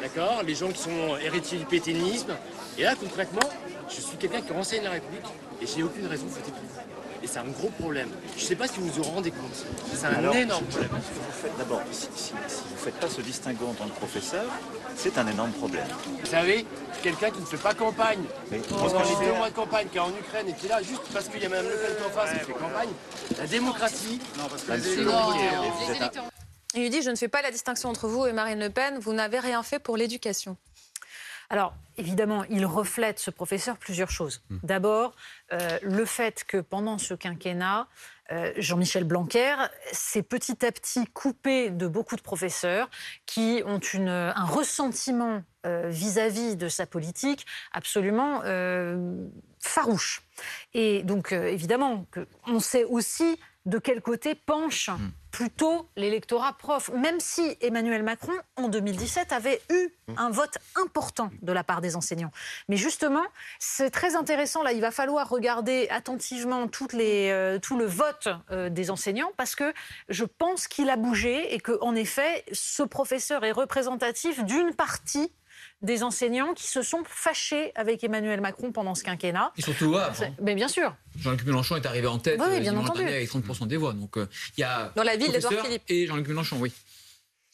d'accord, 0.00 0.42
les 0.42 0.56
gens 0.56 0.72
qui 0.72 0.82
sont 0.82 1.16
héritiers 1.18 1.58
du 1.58 1.64
pétainisme. 1.64 2.34
Et 2.76 2.82
là, 2.82 2.96
concrètement, 2.96 3.48
je 3.88 4.00
suis 4.00 4.16
quelqu'un 4.16 4.40
qui 4.40 4.52
renseigne 4.52 4.82
la 4.82 4.90
République 4.90 5.26
et 5.60 5.66
j'ai 5.66 5.84
aucune 5.84 6.06
raison 6.06 6.24
de 6.24 6.30
voter 6.30 6.50
pour. 6.50 6.91
Et 7.22 7.26
c'est 7.26 7.38
un 7.38 7.44
gros 7.44 7.68
problème. 7.68 8.08
Je 8.36 8.42
ne 8.42 8.46
sais 8.46 8.56
pas 8.56 8.66
si 8.66 8.80
vous 8.80 8.88
vous 8.88 9.02
rendez 9.02 9.30
compte. 9.30 9.66
C'est 9.94 10.06
un 10.06 10.32
énorme 10.32 10.64
problème. 10.64 10.90
D'abord, 11.58 11.82
si, 11.92 12.32
vous 12.32 12.74
ne 12.74 12.78
faites 12.78 12.94
pas 12.94 13.08
ce 13.08 13.20
distinguo 13.20 13.66
en 13.66 13.74
tant 13.74 13.86
que 13.86 13.94
professeur, 13.94 14.44
c'est 14.96 15.16
un 15.18 15.26
énorme 15.28 15.52
problème. 15.52 15.86
Vous 16.20 16.26
savez, 16.30 16.66
quelqu'un 17.02 17.30
qui 17.30 17.40
ne 17.40 17.46
fait 17.46 17.56
pas 17.56 17.74
campagne, 17.74 18.22
mais, 18.50 18.58
pendant 18.58 19.02
les 19.02 19.26
deux 19.26 19.34
mois 19.34 19.50
de 19.50 19.54
campagne, 19.54 19.88
qui 19.88 19.98
est 19.98 20.00
en 20.00 20.10
Ukraine 20.10 20.48
et 20.48 20.54
qui 20.54 20.66
est 20.66 20.70
là 20.70 20.82
juste 20.82 21.02
parce 21.12 21.28
qu'il 21.28 21.40
y 21.40 21.46
a 21.46 21.48
Mme 21.48 21.66
Le 21.66 21.76
Pen 21.76 21.96
qui 21.96 22.04
en 22.04 22.10
face 22.10 22.32
qui 22.32 22.44
fait 22.46 22.52
campagne, 22.52 22.88
la 23.38 23.46
démocratie, 23.46 24.20
non, 24.38 24.44
parce 24.48 24.62
que 24.62 24.72
les 24.72 25.96
électeurs... 25.96 26.24
Il 26.74 26.80
lui 26.80 26.90
dit, 26.90 27.02
je 27.02 27.10
ne 27.10 27.16
fais 27.16 27.28
pas 27.28 27.42
la 27.42 27.50
distinction 27.50 27.90
entre 27.90 28.08
vous 28.08 28.26
et 28.26 28.32
Marine 28.32 28.58
Le 28.58 28.70
Pen, 28.70 28.98
vous 28.98 29.12
n'avez 29.12 29.38
rien 29.38 29.62
fait 29.62 29.78
pour 29.78 29.96
l'éducation. 29.96 30.56
Alors, 31.52 31.74
évidemment, 31.98 32.44
il 32.48 32.64
reflète, 32.64 33.18
ce 33.18 33.30
professeur, 33.30 33.76
plusieurs 33.76 34.10
choses. 34.10 34.42
Hmm. 34.48 34.56
D'abord, 34.62 35.14
euh, 35.52 35.78
le 35.82 36.06
fait 36.06 36.44
que 36.44 36.56
pendant 36.56 36.96
ce 36.96 37.12
quinquennat, 37.12 37.88
euh, 38.30 38.54
Jean-Michel 38.56 39.04
Blanquer 39.04 39.56
s'est 39.92 40.22
petit 40.22 40.64
à 40.64 40.72
petit 40.72 41.06
coupé 41.08 41.68
de 41.68 41.86
beaucoup 41.86 42.16
de 42.16 42.22
professeurs 42.22 42.88
qui 43.26 43.62
ont 43.66 43.80
une, 43.80 44.08
un 44.08 44.44
ressentiment 44.46 45.42
euh, 45.66 45.90
vis-à-vis 45.90 46.56
de 46.56 46.70
sa 46.70 46.86
politique 46.86 47.44
absolument 47.72 48.40
farouche. 49.60 50.22
Et 50.72 51.02
donc, 51.02 51.32
évidemment, 51.32 52.06
on 52.46 52.60
sait 52.60 52.84
aussi 52.84 53.38
de 53.66 53.78
quel 53.78 54.00
côté 54.00 54.34
penche 54.34 54.88
hmm. 54.90 55.10
plutôt 55.30 55.88
l'électorat 55.96 56.52
prof, 56.54 56.90
même 56.94 57.20
si 57.20 57.56
Emmanuel 57.60 58.02
Macron, 58.02 58.32
en 58.56 58.68
2017, 58.68 59.32
avait 59.32 59.60
eu 59.70 59.88
hmm. 60.08 60.14
un 60.16 60.30
vote 60.30 60.58
important 60.76 61.30
de 61.42 61.52
la 61.52 61.62
part 61.62 61.80
des 61.80 61.96
enseignants. 61.96 62.32
Mais 62.68 62.76
justement, 62.76 63.24
c'est 63.58 63.90
très 63.90 64.16
intéressant, 64.16 64.62
là, 64.62 64.72
il 64.72 64.80
va 64.80 64.90
falloir 64.90 65.28
regarder 65.28 65.88
attentivement 65.90 66.66
toutes 66.68 66.92
les, 66.92 67.30
euh, 67.30 67.58
tout 67.58 67.78
le 67.78 67.86
vote 67.86 68.28
euh, 68.50 68.68
des 68.68 68.90
enseignants, 68.90 69.32
parce 69.36 69.54
que 69.54 69.72
je 70.08 70.24
pense 70.24 70.66
qu'il 70.66 70.90
a 70.90 70.96
bougé 70.96 71.54
et 71.54 71.60
qu'en 71.60 71.94
effet, 71.94 72.44
ce 72.52 72.82
professeur 72.82 73.44
est 73.44 73.52
représentatif 73.52 74.44
d'une 74.44 74.74
partie 74.74 75.32
des 75.82 76.02
enseignants 76.02 76.54
qui 76.54 76.66
se 76.66 76.82
sont 76.82 77.02
fâchés 77.06 77.72
avec 77.74 78.02
Emmanuel 78.04 78.40
Macron 78.40 78.72
pendant 78.72 78.94
ce 78.94 79.02
quinquennat. 79.02 79.52
Ils 79.56 79.64
sont 79.64 79.72
tout 79.72 79.96
hein. 79.96 80.12
Mais 80.40 80.54
bien 80.54 80.68
sûr. 80.68 80.94
Jean-Luc 81.18 81.44
Mélenchon 81.44 81.76
est 81.76 81.86
arrivé 81.86 82.06
en 82.06 82.18
tête 82.18 82.40
oui, 82.40 82.60
bien 82.60 82.74
euh, 82.74 82.80
entendu. 82.80 83.02
avec 83.02 83.28
30% 83.28 83.66
des 83.66 83.76
voix. 83.76 83.92
Donc 83.92 84.16
euh, 84.16 84.28
il 84.56 84.60
y 84.60 84.64
a 84.64 84.92
dans 84.94 85.02
la 85.02 85.16
ville 85.16 85.32
d'Edouard 85.32 85.64
Philippe 85.64 85.82
et 85.88 86.06
Jean-Luc 86.06 86.28
Mélenchon, 86.28 86.56
oui. 86.60 86.72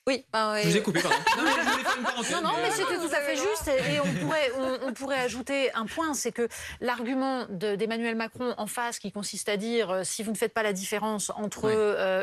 Oui, 0.06 0.24
bah, 0.32 0.54
Je 0.62 0.68
vous 0.68 0.76
ai 0.78 0.80
coupé, 0.80 1.00
pardon. 1.00 1.18
non, 2.32 2.40
non, 2.40 2.52
mais 2.62 2.70
c'était 2.70 2.96
tout 2.96 3.14
à 3.14 3.20
fait 3.20 3.36
juste. 3.36 3.68
Et, 3.68 4.00
on, 4.00 4.24
pourrait, 4.24 4.52
on, 4.86 4.92
pourrait 4.94 5.18
ajouter 5.18 5.70
un 5.74 5.84
point 5.84 6.14
c'est 6.14 6.32
que 6.32 6.48
l'argument 6.80 7.44
d'Emmanuel 7.50 8.14
Macron 8.14 8.54
en 8.56 8.66
face, 8.66 8.98
qui 8.98 9.12
consiste 9.12 9.50
à 9.50 9.58
dire 9.58 9.90
euh, 9.90 10.04
si 10.04 10.22
vous 10.22 10.30
ne 10.30 10.36
faites 10.36 10.54
pas 10.54 10.62
la 10.62 10.72
différence 10.72 11.30
entre 11.36 11.68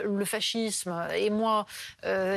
le 0.04 0.26
fascisme 0.26 1.08
et 1.16 1.30
moi, 1.30 1.68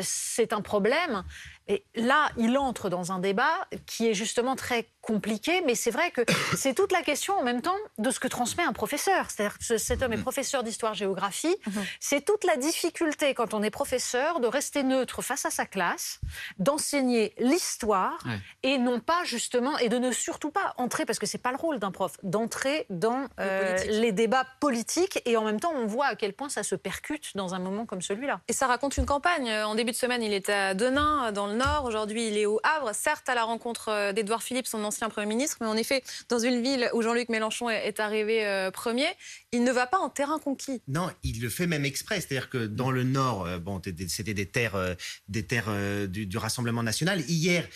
c'est 0.02 0.52
un 0.52 0.60
problème. 0.60 1.24
Et 1.68 1.84
là, 1.94 2.30
il 2.38 2.56
entre 2.56 2.88
dans 2.88 3.12
un 3.12 3.18
débat 3.18 3.52
qui 3.86 4.08
est 4.08 4.14
justement 4.14 4.56
très 4.56 4.88
compliqué, 5.02 5.62
mais 5.66 5.74
c'est 5.74 5.90
vrai 5.90 6.10
que 6.10 6.22
c'est 6.56 6.74
toute 6.74 6.92
la 6.92 7.02
question 7.02 7.34
en 7.34 7.42
même 7.42 7.62
temps 7.62 7.76
de 7.98 8.10
ce 8.10 8.18
que 8.20 8.28
transmet 8.28 8.64
un 8.64 8.72
professeur. 8.72 9.30
C'est-à-dire 9.30 9.58
que 9.58 9.78
cet 9.78 10.02
homme 10.02 10.12
est 10.12 10.16
mhm. 10.16 10.22
professeur 10.22 10.62
d'histoire-géographie. 10.62 11.54
Mhm. 11.66 11.84
C'est 12.00 12.24
toute 12.24 12.44
la 12.44 12.56
difficulté 12.56 13.34
quand 13.34 13.52
on 13.54 13.62
est 13.62 13.70
professeur 13.70 14.40
de 14.40 14.46
rester 14.46 14.82
neutre 14.82 15.22
face 15.22 15.44
à 15.44 15.50
sa 15.50 15.66
classe, 15.66 16.20
d'enseigner 16.58 17.34
l'histoire 17.38 18.18
et 18.62 18.78
non 18.78 19.00
pas 19.00 19.24
justement, 19.24 19.76
et 19.78 19.88
de 19.88 19.98
ne 19.98 20.10
surtout 20.10 20.50
pas 20.50 20.74
entrer, 20.78 21.04
parce 21.04 21.18
que 21.18 21.26
c'est 21.26 21.38
pas 21.38 21.52
le 21.52 21.58
rôle 21.58 21.78
d'un 21.78 21.90
prof, 21.90 22.16
d'entrer 22.22 22.86
dans 22.88 23.26
euh, 23.40 23.76
les 23.88 24.12
débats 24.12 24.46
politiques. 24.60 25.20
Et 25.26 25.36
en 25.36 25.44
même 25.44 25.60
temps, 25.60 25.72
on 25.74 25.86
voit 25.86 26.06
à 26.06 26.16
quel 26.16 26.32
point 26.32 26.48
ça 26.48 26.62
se 26.62 26.74
percute 26.74 27.36
dans 27.36 27.54
un 27.54 27.58
moment 27.58 27.84
comme 27.84 28.00
celui-là. 28.02 28.40
Et 28.48 28.52
ça 28.52 28.66
raconte 28.66 28.96
une 28.96 29.06
campagne. 29.06 29.50
En 29.50 29.74
début 29.74 29.92
de 29.92 29.96
semaine, 29.96 30.22
il 30.22 30.32
était 30.32 30.52
à 30.52 30.74
Denain, 30.74 31.32
dans 31.32 31.46
le 31.46 31.57
Nord. 31.58 31.84
Aujourd'hui, 31.84 32.28
il 32.28 32.38
est 32.38 32.46
au 32.46 32.60
Havre, 32.62 32.94
certes 32.94 33.28
à 33.28 33.34
la 33.34 33.44
rencontre 33.44 33.88
euh, 33.88 34.12
d'Edouard 34.12 34.42
Philippe, 34.42 34.66
son 34.66 34.82
ancien 34.84 35.08
Premier 35.10 35.26
ministre, 35.26 35.58
mais 35.60 35.66
en 35.66 35.76
effet, 35.76 36.02
dans 36.28 36.38
une 36.38 36.62
ville 36.62 36.88
où 36.94 37.02
Jean-Luc 37.02 37.28
Mélenchon 37.28 37.68
est 37.68 38.00
arrivé 38.00 38.46
euh, 38.46 38.70
premier, 38.70 39.08
il 39.52 39.64
ne 39.64 39.72
va 39.72 39.86
pas 39.86 39.98
en 39.98 40.08
terrain 40.08 40.38
conquis. 40.38 40.80
Non, 40.86 41.10
il 41.24 41.40
le 41.40 41.48
fait 41.48 41.66
même 41.66 41.84
exprès. 41.84 42.20
C'est-à-dire 42.20 42.48
que 42.48 42.66
dans 42.66 42.90
le 42.90 43.02
Nord, 43.02 43.46
euh, 43.46 43.58
bon, 43.58 43.82
c'était 44.08 44.34
des 44.34 44.46
terres, 44.46 44.96
des 45.28 45.44
terres 45.44 45.70
du, 46.08 46.38
Rassemblement 46.38 46.84
national. 46.84 47.20
Hier, 47.28 47.66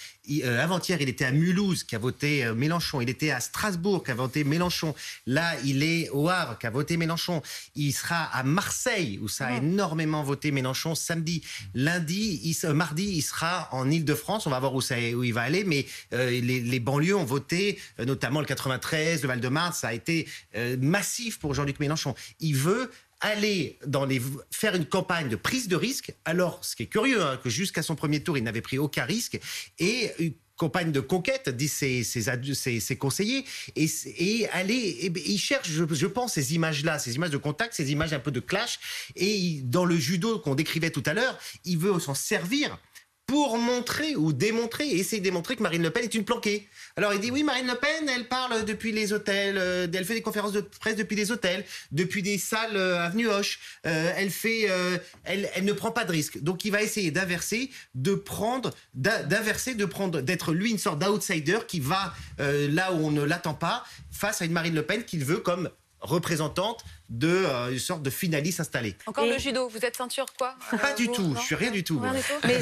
avant-hier, 0.61 0.99
il 1.01 1.09
était 1.09 1.25
à 1.25 1.33
Mulhouse, 1.33 1.83
qui 1.83 1.97
a 1.97 1.99
voté 1.99 2.45
Mélenchon. 2.55 3.01
Il 3.01 3.11
était 3.11 3.31
à 3.31 3.41
Strasbourg, 3.41 4.05
qui 4.05 4.13
a 4.13 4.15
voté 4.15 4.45
Mélenchon. 4.45 4.95
Là, 5.27 5.57
il 5.65 5.83
est 5.83 6.09
au 6.11 6.29
Havre, 6.29 6.59
qui 6.59 6.69
a 6.69 6.71
voté 6.71 6.97
Mélenchon. 6.97 7.43
Il 7.75 7.93
sera 7.93 8.25
à 8.25 8.45
Marseille, 8.45 9.19
où 9.21 9.27
ça 9.27 9.49
a 9.49 9.57
énormément 9.57 10.23
voté 10.23 10.53
Mélenchon 10.53 10.95
samedi. 10.95 11.43
Lundi, 11.75 12.57
mardi, 12.73 13.17
il 13.17 13.23
sera 13.23 13.72
en 13.73 13.91
Ile-de-France. 13.91 14.47
On 14.47 14.51
va 14.51 14.61
voir 14.61 14.75
où, 14.75 14.83
il 15.25 15.35
va 15.35 15.43
aller. 15.43 15.65
Mais 15.65 15.87
euh, 16.13 16.31
les, 16.31 16.81
banlieues 16.81 17.17
ont 17.17 17.25
voté, 17.25 17.79
euh, 17.99 18.05
notamment 18.05 18.41
le 18.41 18.47
93, 18.47 19.23
le 19.23 19.29
Val-de-Marne. 19.29 19.73
Ça 19.73 19.89
a 19.89 19.93
été 19.93 20.29
euh, 20.57 20.77
massif 20.81 21.39
pour 21.39 21.55
Jean-Luc 21.55 21.81
Mélenchon. 21.81 22.15
Il 22.41 22.57
veut 22.57 22.91
aller 23.21 23.79
dans 23.87 24.05
les, 24.05 24.21
faire 24.51 24.75
une 24.75 24.85
campagne 24.85 25.29
de 25.29 25.37
prise 25.37 25.69
de 25.69 25.77
risque, 25.77 26.13
alors 26.25 26.65
ce 26.65 26.75
qui 26.75 26.83
est 26.83 26.87
curieux, 26.87 27.23
hein, 27.23 27.39
que 27.43 27.51
jusqu'à 27.51 27.83
son 27.83 27.95
premier 27.95 28.21
tour, 28.21 28.37
il 28.37 28.43
n'avait 28.43 28.61
pris 28.61 28.79
aucun 28.79 29.05
risque, 29.05 29.39
et 29.79 30.11
une 30.19 30.33
campagne 30.57 30.91
de 30.91 30.99
conquête, 30.99 31.49
disent 31.49 31.73
ses, 31.73 32.97
conseillers, 32.97 33.45
et, 33.77 34.49
aller, 34.53 35.13
il 35.25 35.39
cherche, 35.39 35.69
je, 35.71 36.07
pense, 36.07 36.35
ces 36.35 36.55
images-là, 36.57 36.99
ces 36.99 37.15
images 37.15 37.31
de 37.31 37.37
contact, 37.37 37.75
ces 37.75 37.93
images 37.93 38.13
un 38.13 38.19
peu 38.19 38.33
de 38.33 38.41
clash, 38.41 38.81
et 39.15 39.61
dans 39.63 39.85
le 39.85 39.97
judo 39.97 40.41
qu'on 40.41 40.57
décrivait 40.57 40.91
tout 40.91 41.05
à 41.07 41.15
l'heure, 41.15 41.39
il 41.65 41.79
veut 41.79 41.97
s'en 42.01 42.15
servir 42.15 42.77
pour 43.27 43.57
montrer 43.57 44.17
ou 44.17 44.33
démontrer, 44.33 44.89
essayer 44.89 45.21
de 45.21 45.25
démontrer 45.25 45.57
que 45.57 45.63
Marine 45.63 45.83
Le 45.83 45.91
Pen 45.91 46.05
est 46.05 46.15
une 46.15 46.25
planquée. 46.25 46.69
Alors 46.97 47.15
il 47.15 47.21
dit 47.21 47.31
oui, 47.31 47.43
Marine 47.43 47.67
Le 47.67 47.75
Pen, 47.75 48.09
elle 48.09 48.29
parle 48.29 48.65
depuis 48.65 48.93
les 48.93 49.13
hôtels, 49.13 49.57
euh, 49.59 49.87
elle 49.93 50.05
fait 50.05 50.15
des 50.15 50.23
conférences 50.23 50.53
de 50.53 50.61
presse 50.61 50.97
depuis 50.97 51.17
des 51.17 51.31
hôtels, 51.31 51.65
depuis 51.93 52.23
des 52.23 52.37
salles 52.37 52.77
euh, 52.77 53.01
avenue 53.01 53.29
Hoche. 53.29 53.61
Euh, 53.87 54.13
elle 54.17 54.31
fait, 54.31 54.69
elle, 55.25 55.51
elle 55.55 55.65
ne 55.65 55.73
prend 55.73 55.93
pas 55.93 56.05
de 56.05 56.13
risque. 56.13 56.43
Donc 56.43 56.65
il 56.65 56.73
va 56.73 56.83
essayer 56.83 57.11
d'inverser, 57.11 57.71
de 57.95 58.15
prendre, 58.15 58.71
d'inverser, 58.95 59.75
de 59.75 59.85
prendre, 59.85 60.21
d'être 60.21 60.53
lui 60.53 60.71
une 60.71 60.79
sorte 60.79 60.99
d'outsider 60.99 61.59
qui 61.67 61.81
va 61.81 62.15
là 62.39 62.93
où 62.93 63.07
on 63.07 63.11
ne 63.11 63.23
l'attend 63.23 63.55
pas 63.55 63.85
face 64.11 64.43
à 64.43 64.45
une 64.45 64.53
Marine 64.53 64.75
Le 64.75 64.83
Pen 64.83 65.05
qu'il 65.05 65.25
veut 65.25 65.39
comme 65.39 65.71
représentante 66.03 66.85
de 67.13 67.29
euh, 67.29 67.71
une 67.71 67.79
sorte 67.79 68.03
de 68.03 68.09
finaliste 68.09 68.61
installé. 68.61 68.97
Encore 69.07 69.27
le 69.27 69.39
judo, 69.39 69.69
vous 69.69 69.85
êtes 69.85 69.97
ceinture 69.97 70.27
quoi 70.39 70.55
Pas 70.71 70.95
du 70.95 71.11
tout, 71.11 71.35
je 71.37 71.43
suis 71.43 71.55
rien 71.55 71.71
du 71.71 71.85
tout. 71.85 72.01
Mais 72.45 72.59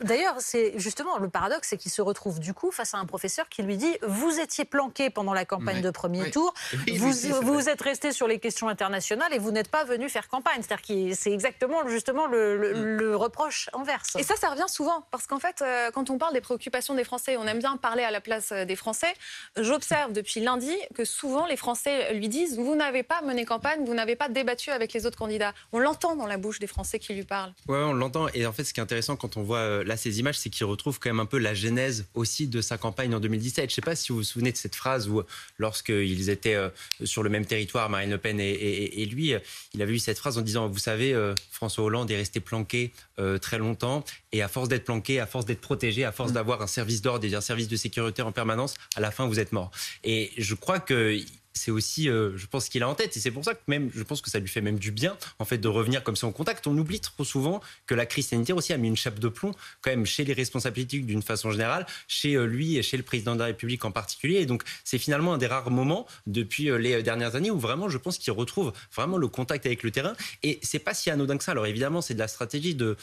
d'ailleurs, 0.00 0.36
c'est 0.38 0.72
justement 0.76 1.18
le 1.18 1.28
paradoxe, 1.28 1.68
c'est 1.68 1.76
qu'il 1.76 1.90
se 1.90 2.00
retrouve 2.00 2.40
du 2.40 2.54
coup 2.54 2.70
face 2.70 2.94
à 2.94 2.98
un 2.98 3.04
professeur 3.04 3.48
qui 3.50 3.62
lui 3.62 3.76
dit 3.76 3.94
vous 4.02 4.40
étiez 4.40 4.64
planqué 4.64 5.10
pendant 5.10 5.34
la 5.34 5.44
campagne 5.44 5.82
de 5.82 5.90
premier 5.90 6.30
tour, 6.30 6.54
vous, 6.96 7.12
vous 7.42 7.68
êtes 7.68 7.82
resté 7.82 8.12
sur 8.12 8.26
les 8.26 8.38
questions 8.38 8.68
internationales 8.68 9.32
et 9.32 9.38
vous 9.38 9.50
n'êtes 9.50 9.68
pas 9.68 9.84
venu 9.84 10.08
faire 10.08 10.28
campagne. 10.28 10.62
C'est-à-dire 10.62 11.10
que 11.10 11.14
c'est 11.14 11.32
exactement 11.32 11.86
justement 11.86 12.26
le, 12.26 13.02
mm. 13.02 13.14
reproche 13.14 13.68
inverse. 13.74 14.16
Et 14.18 14.22
ça, 14.22 14.36
ça 14.36 14.48
revient 14.48 14.68
souvent 14.68 15.06
parce 15.10 15.26
qu'en 15.26 15.38
fait, 15.38 15.60
euh, 15.60 15.90
quand 15.90 16.08
on 16.08 16.16
parle 16.16 16.32
des 16.32 16.40
préoccupations 16.40 16.94
des 16.94 17.04
Français, 17.04 17.36
on 17.36 17.46
aime 17.46 17.58
bien 17.58 17.76
parler 17.76 18.02
à 18.02 18.10
la 18.10 18.22
place 18.22 18.50
euh, 18.52 18.64
des 18.64 18.76
Français. 18.76 19.12
J'observe 19.58 20.12
depuis 20.12 20.40
lundi 20.40 20.74
que 20.94 21.04
souvent 21.04 21.46
les 21.46 21.56
Français 21.56 22.14
lui 22.14 22.28
disent 22.28 22.56
vous 22.56 22.76
n'avez 22.76 23.02
pas 23.02 23.20
mené 23.22 23.44
campagne 23.44 23.73
vous 23.86 23.94
n'avez 23.94 24.16
pas 24.16 24.28
débattu 24.28 24.70
avec 24.70 24.92
les 24.92 25.06
autres 25.06 25.18
candidats. 25.18 25.54
On 25.72 25.78
l'entend 25.78 26.16
dans 26.16 26.26
la 26.26 26.36
bouche 26.36 26.58
des 26.58 26.66
Français 26.66 26.98
qui 26.98 27.14
lui 27.14 27.24
parlent. 27.24 27.52
Oui, 27.68 27.76
on 27.78 27.92
l'entend. 27.92 28.28
Et 28.34 28.46
en 28.46 28.52
fait, 28.52 28.64
ce 28.64 28.74
qui 28.74 28.80
est 28.80 28.82
intéressant 28.82 29.16
quand 29.16 29.36
on 29.36 29.42
voit 29.42 29.58
euh, 29.58 29.84
là 29.84 29.96
ces 29.96 30.20
images, 30.20 30.38
c'est 30.38 30.50
qu'il 30.50 30.66
retrouve 30.66 30.98
quand 30.98 31.10
même 31.10 31.20
un 31.20 31.26
peu 31.26 31.38
la 31.38 31.54
genèse 31.54 32.06
aussi 32.14 32.46
de 32.46 32.60
sa 32.60 32.78
campagne 32.78 33.14
en 33.14 33.20
2017. 33.20 33.64
Je 33.64 33.72
ne 33.72 33.74
sais 33.74 33.82
pas 33.82 33.96
si 33.96 34.12
vous 34.12 34.18
vous 34.18 34.24
souvenez 34.24 34.52
de 34.52 34.56
cette 34.56 34.74
phrase 34.74 35.08
où, 35.08 35.22
lorsqu'ils 35.58 36.30
étaient 36.30 36.54
euh, 36.54 36.68
sur 37.04 37.22
le 37.22 37.30
même 37.30 37.46
territoire, 37.46 37.88
Marine 37.90 38.10
Le 38.10 38.18
Pen 38.18 38.38
et, 38.40 39.06
lui, 39.06 39.34
il 39.74 39.82
avait 39.82 39.92
eu 39.92 39.98
cette 39.98 40.18
phrase 40.18 40.38
en 40.38 40.42
disant 40.42 40.68
Vous 40.68 40.78
savez, 40.78 41.12
euh, 41.12 41.34
François 41.50 41.84
Hollande 41.84 42.10
est 42.10 42.16
resté 42.16 42.40
planqué 42.40 42.92
très 43.40 43.58
longtemps. 43.58 44.04
Et 44.32 44.42
à 44.42 44.48
force 44.48 44.68
d'être 44.68 44.84
planqué, 44.84 45.20
à 45.20 45.26
force 45.26 45.44
d'être 45.44 45.60
protégé, 45.60 46.04
à 46.04 46.12
force 46.12 46.30
mm. 46.30 46.34
d'avoir 46.34 46.62
un 46.62 46.66
service 46.66 47.02
d'ordre 47.02 47.24
et 47.24 47.34
un 47.34 47.40
service 47.40 47.68
de 47.68 47.76
sécurité 47.76 48.22
en 48.22 48.32
permanence, 48.32 48.74
à 48.96 49.00
la 49.00 49.10
fin, 49.10 49.26
vous 49.26 49.38
êtes 49.38 49.52
mort. 49.52 49.70
Et 50.02 50.32
je 50.36 50.54
crois 50.54 50.80
que 50.80 51.16
c'est 51.54 51.70
aussi, 51.70 52.08
euh, 52.08 52.36
je 52.36 52.46
pense 52.46 52.68
qu'il 52.68 52.82
a 52.82 52.88
en 52.88 52.94
tête. 52.94 53.16
Et 53.16 53.20
c'est 53.20 53.30
pour 53.30 53.44
ça 53.44 53.54
que 53.54 53.60
même, 53.68 53.90
je 53.94 54.02
pense 54.02 54.20
que 54.20 54.30
ça 54.30 54.38
lui 54.38 54.48
fait 54.48 54.60
même 54.60 54.78
du 54.78 54.90
bien, 54.90 55.16
en 55.38 55.44
fait, 55.44 55.58
de 55.58 55.68
revenir 55.68 56.02
comme 56.02 56.16
ça 56.16 56.26
en 56.26 56.32
contact. 56.32 56.66
On 56.66 56.76
oublie 56.76 57.00
trop 57.00 57.24
souvent 57.24 57.60
que 57.86 57.94
la 57.94 58.06
crise 58.06 58.28
sanitaire 58.28 58.56
aussi 58.56 58.72
a 58.72 58.76
mis 58.76 58.88
une 58.88 58.96
chape 58.96 59.18
de 59.18 59.28
plomb, 59.28 59.52
quand 59.80 59.90
même, 59.90 60.04
chez 60.04 60.24
les 60.24 60.32
responsables 60.32 60.74
politiques 60.74 61.06
d'une 61.06 61.22
façon 61.22 61.52
générale, 61.52 61.86
chez 62.08 62.34
euh, 62.34 62.44
lui 62.44 62.76
et 62.76 62.82
chez 62.82 62.96
le 62.96 63.02
président 63.02 63.34
de 63.34 63.40
la 63.40 63.46
République 63.46 63.84
en 63.84 63.92
particulier. 63.92 64.40
Et 64.40 64.46
donc, 64.46 64.64
c'est 64.82 64.98
finalement 64.98 65.34
un 65.34 65.38
des 65.38 65.46
rares 65.46 65.70
moments 65.70 66.06
depuis 66.26 66.70
euh, 66.70 66.76
les 66.76 67.02
dernières 67.02 67.36
années 67.36 67.50
où 67.50 67.58
vraiment, 67.58 67.88
je 67.88 67.98
pense 67.98 68.18
qu'il 68.18 68.32
retrouve 68.32 68.72
vraiment 68.94 69.16
le 69.16 69.28
contact 69.28 69.64
avec 69.66 69.82
le 69.84 69.90
terrain. 69.90 70.14
Et 70.42 70.58
c'est 70.62 70.80
pas 70.80 70.94
si 70.94 71.10
anodin 71.10 71.38
que 71.38 71.44
ça. 71.44 71.52
Alors 71.52 71.66
évidemment, 71.66 72.02
c'est 72.02 72.14
de 72.14 72.18
la 72.18 72.28
stratégie 72.28 72.74
de, 72.74 72.96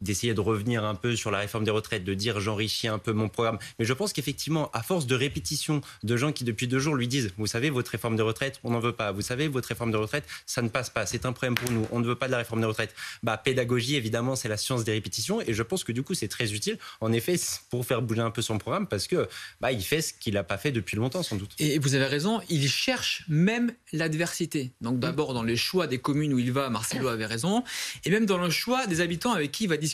d'essayer 0.00 0.34
de 0.34 0.40
revenir 0.40 0.84
un 0.84 0.94
peu 0.94 1.16
sur 1.16 1.30
la 1.30 1.38
réforme 1.38 1.64
des 1.64 1.70
retraites, 1.70 2.04
de 2.04 2.14
dire 2.14 2.40
j'enrichis 2.40 2.88
un 2.88 2.98
peu 2.98 3.12
mon 3.12 3.28
programme. 3.28 3.58
Mais 3.78 3.84
je 3.84 3.92
pense 3.92 4.12
qu'effectivement, 4.12 4.70
à 4.72 4.82
force 4.82 5.06
de 5.06 5.14
répétition 5.14 5.80
de 6.02 6.16
gens 6.16 6.32
qui 6.32 6.44
depuis 6.44 6.68
deux 6.68 6.78
jours 6.78 6.94
lui 6.94 7.08
disent, 7.08 7.32
vous 7.36 7.46
savez, 7.46 7.70
votre 7.70 7.90
réforme 7.90 8.16
de 8.16 8.22
retraite, 8.22 8.60
on 8.64 8.70
n'en 8.70 8.80
veut 8.80 8.92
pas. 8.92 9.12
Vous 9.12 9.22
savez, 9.22 9.48
votre 9.48 9.68
réforme 9.68 9.92
de 9.92 9.96
retraite, 9.96 10.24
ça 10.46 10.62
ne 10.62 10.68
passe 10.68 10.90
pas. 10.90 11.06
C'est 11.06 11.26
un 11.26 11.32
problème 11.32 11.54
pour 11.54 11.70
nous. 11.70 11.86
On 11.90 12.00
ne 12.00 12.06
veut 12.06 12.14
pas 12.14 12.26
de 12.26 12.32
la 12.32 12.38
réforme 12.38 12.60
de 12.60 12.66
retraite. 12.66 12.94
Bah, 13.22 13.36
pédagogie, 13.36 13.96
évidemment, 13.96 14.36
c'est 14.36 14.48
la 14.48 14.56
science 14.56 14.84
des 14.84 14.92
répétitions. 14.92 15.40
Et 15.40 15.54
je 15.54 15.62
pense 15.62 15.84
que 15.84 15.92
du 15.92 16.02
coup, 16.02 16.14
c'est 16.14 16.28
très 16.28 16.52
utile, 16.52 16.78
en 17.00 17.12
effet, 17.12 17.36
pour 17.70 17.84
faire 17.84 18.02
bouger 18.02 18.20
un 18.20 18.30
peu 18.30 18.42
son 18.42 18.58
programme, 18.58 18.86
parce 18.86 19.06
que 19.06 19.28
bah, 19.60 19.72
il 19.72 19.82
fait 19.82 20.02
ce 20.02 20.12
qu'il 20.12 20.34
n'a 20.34 20.44
pas 20.44 20.58
fait 20.58 20.72
depuis 20.72 20.96
longtemps, 20.96 21.22
sans 21.22 21.36
doute. 21.36 21.52
Et 21.58 21.78
vous 21.78 21.94
avez 21.94 22.06
raison, 22.06 22.40
il 22.48 22.68
cherche 22.68 23.24
même 23.28 23.72
l'adversité. 23.92 24.72
Donc 24.80 24.98
d'abord 24.98 25.34
dans 25.34 25.42
les 25.42 25.56
choix 25.56 25.86
des 25.86 25.98
communes 25.98 26.32
où 26.32 26.38
il 26.38 26.52
va, 26.52 26.70
Marcelo 26.70 27.08
avait 27.08 27.26
raison, 27.26 27.64
et 28.04 28.10
même 28.10 28.26
dans 28.26 28.38
le 28.38 28.50
choix 28.50 28.86
des 28.86 29.00
habitants 29.00 29.32
avec 29.32 29.52
qui 29.52 29.64
il 29.64 29.68
va 29.68 29.76
discuter 29.76 29.87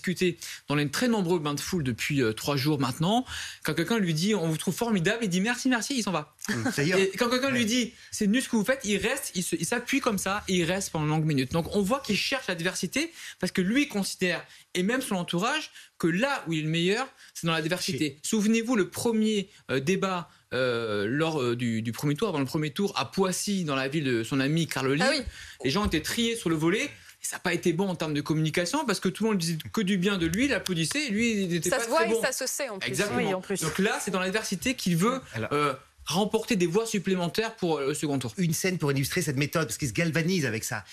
dans 0.68 0.74
les 0.74 0.90
très 0.90 1.08
nombreux 1.08 1.38
bains 1.38 1.54
de 1.54 1.60
foule 1.60 1.82
depuis 1.82 2.22
euh, 2.22 2.32
trois 2.32 2.56
jours 2.56 2.80
maintenant. 2.80 3.24
Quand 3.62 3.74
quelqu'un 3.74 3.98
lui 3.98 4.14
dit 4.14 4.34
on 4.34 4.48
vous 4.48 4.56
trouve 4.56 4.74
formidable, 4.74 5.18
il 5.22 5.28
dit 5.28 5.40
merci, 5.40 5.68
merci, 5.68 5.94
il 5.96 6.02
s'en 6.02 6.12
va. 6.12 6.34
Hum, 6.52 6.70
et 6.78 7.12
quand 7.18 7.28
quelqu'un 7.28 7.50
lui 7.50 7.66
dit 7.66 7.92
c'est 8.10 8.26
nul 8.26 8.42
ce 8.42 8.48
que 8.48 8.56
vous 8.56 8.64
faites, 8.64 8.80
il 8.84 8.96
reste, 8.96 9.32
il 9.34 9.66
s'appuie 9.66 10.00
comme 10.00 10.18
ça 10.18 10.44
et 10.48 10.56
il 10.56 10.64
reste 10.64 10.90
pendant 10.90 11.04
une 11.04 11.10
longue 11.10 11.24
minute. 11.24 11.52
Donc 11.52 11.74
on 11.74 11.82
voit 11.82 12.00
qu'il 12.00 12.16
cherche 12.16 12.46
l'adversité 12.48 13.12
parce 13.40 13.52
que 13.52 13.60
lui 13.60 13.88
considère, 13.88 14.44
et 14.74 14.82
même 14.82 15.00
son 15.00 15.16
entourage, 15.16 15.70
que 15.98 16.06
là 16.06 16.44
où 16.46 16.52
il 16.52 16.60
est 16.60 16.62
le 16.62 16.68
meilleur, 16.68 17.06
c'est 17.34 17.46
dans 17.46 17.52
la 17.52 17.62
diversité. 17.62 18.18
Souvenez-vous 18.22 18.76
le 18.76 18.90
premier 18.90 19.48
euh, 19.70 19.80
débat 19.80 20.28
euh, 20.52 21.06
lors 21.08 21.56
du, 21.56 21.82
premier 21.92 22.14
tour, 22.14 22.32
dans 22.32 22.38
le 22.38 22.44
premier 22.44 22.70
tour, 22.70 22.92
à 22.96 23.10
Poissy, 23.10 23.64
dans 23.64 23.74
la 23.74 23.88
ville 23.88 24.04
de 24.04 24.22
son 24.22 24.40
ami 24.40 24.66
Carl 24.66 24.96
ah 25.00 25.10
Les 25.64 25.70
gens 25.70 25.86
étaient 25.86 26.02
triés 26.02 26.36
sur 26.36 26.50
le 26.50 26.56
volet 26.56 26.90
ça 27.24 27.36
n'a 27.36 27.40
pas 27.40 27.54
été 27.54 27.72
bon 27.72 27.88
en 27.88 27.94
termes 27.94 28.14
de 28.14 28.20
communication 28.20 28.84
parce 28.84 29.00
que 29.00 29.08
tout 29.08 29.24
le 29.24 29.30
monde 29.30 29.38
disait 29.38 29.56
que 29.72 29.80
du 29.80 29.96
bien 29.96 30.18
de 30.18 30.26
lui, 30.26 30.44
il 30.44 30.52
applaudissait, 30.52 31.06
et 31.06 31.10
lui, 31.10 31.42
il 31.42 31.48
n'était 31.48 31.70
pas 31.70 31.78
Ça 31.78 31.84
se 31.84 31.88
voit 31.88 32.06
et 32.06 32.14
ça 32.20 32.32
se 32.32 32.46
sait 32.46 32.68
en 32.68 32.78
plus. 32.78 32.88
Exactement. 32.88 33.30
Donc 33.30 33.78
là, 33.78 33.98
c'est 34.00 34.10
dans 34.10 34.20
l'adversité 34.20 34.74
qu'il 34.74 34.96
veut 34.96 35.20
euh, 35.52 35.74
remporter 36.06 36.56
des 36.56 36.66
voix 36.66 36.86
supplémentaires 36.86 37.56
pour 37.56 37.78
euh, 37.78 37.88
le 37.88 37.94
second 37.94 38.18
tour. 38.18 38.32
Une 38.36 38.52
scène 38.52 38.78
pour 38.78 38.92
illustrer 38.92 39.22
cette 39.22 39.36
méthode, 39.36 39.66
parce 39.66 39.78
qu'il 39.78 39.88
se 39.88 39.92
galvanise 39.92 40.46
avec 40.46 40.64
ça. 40.64 40.84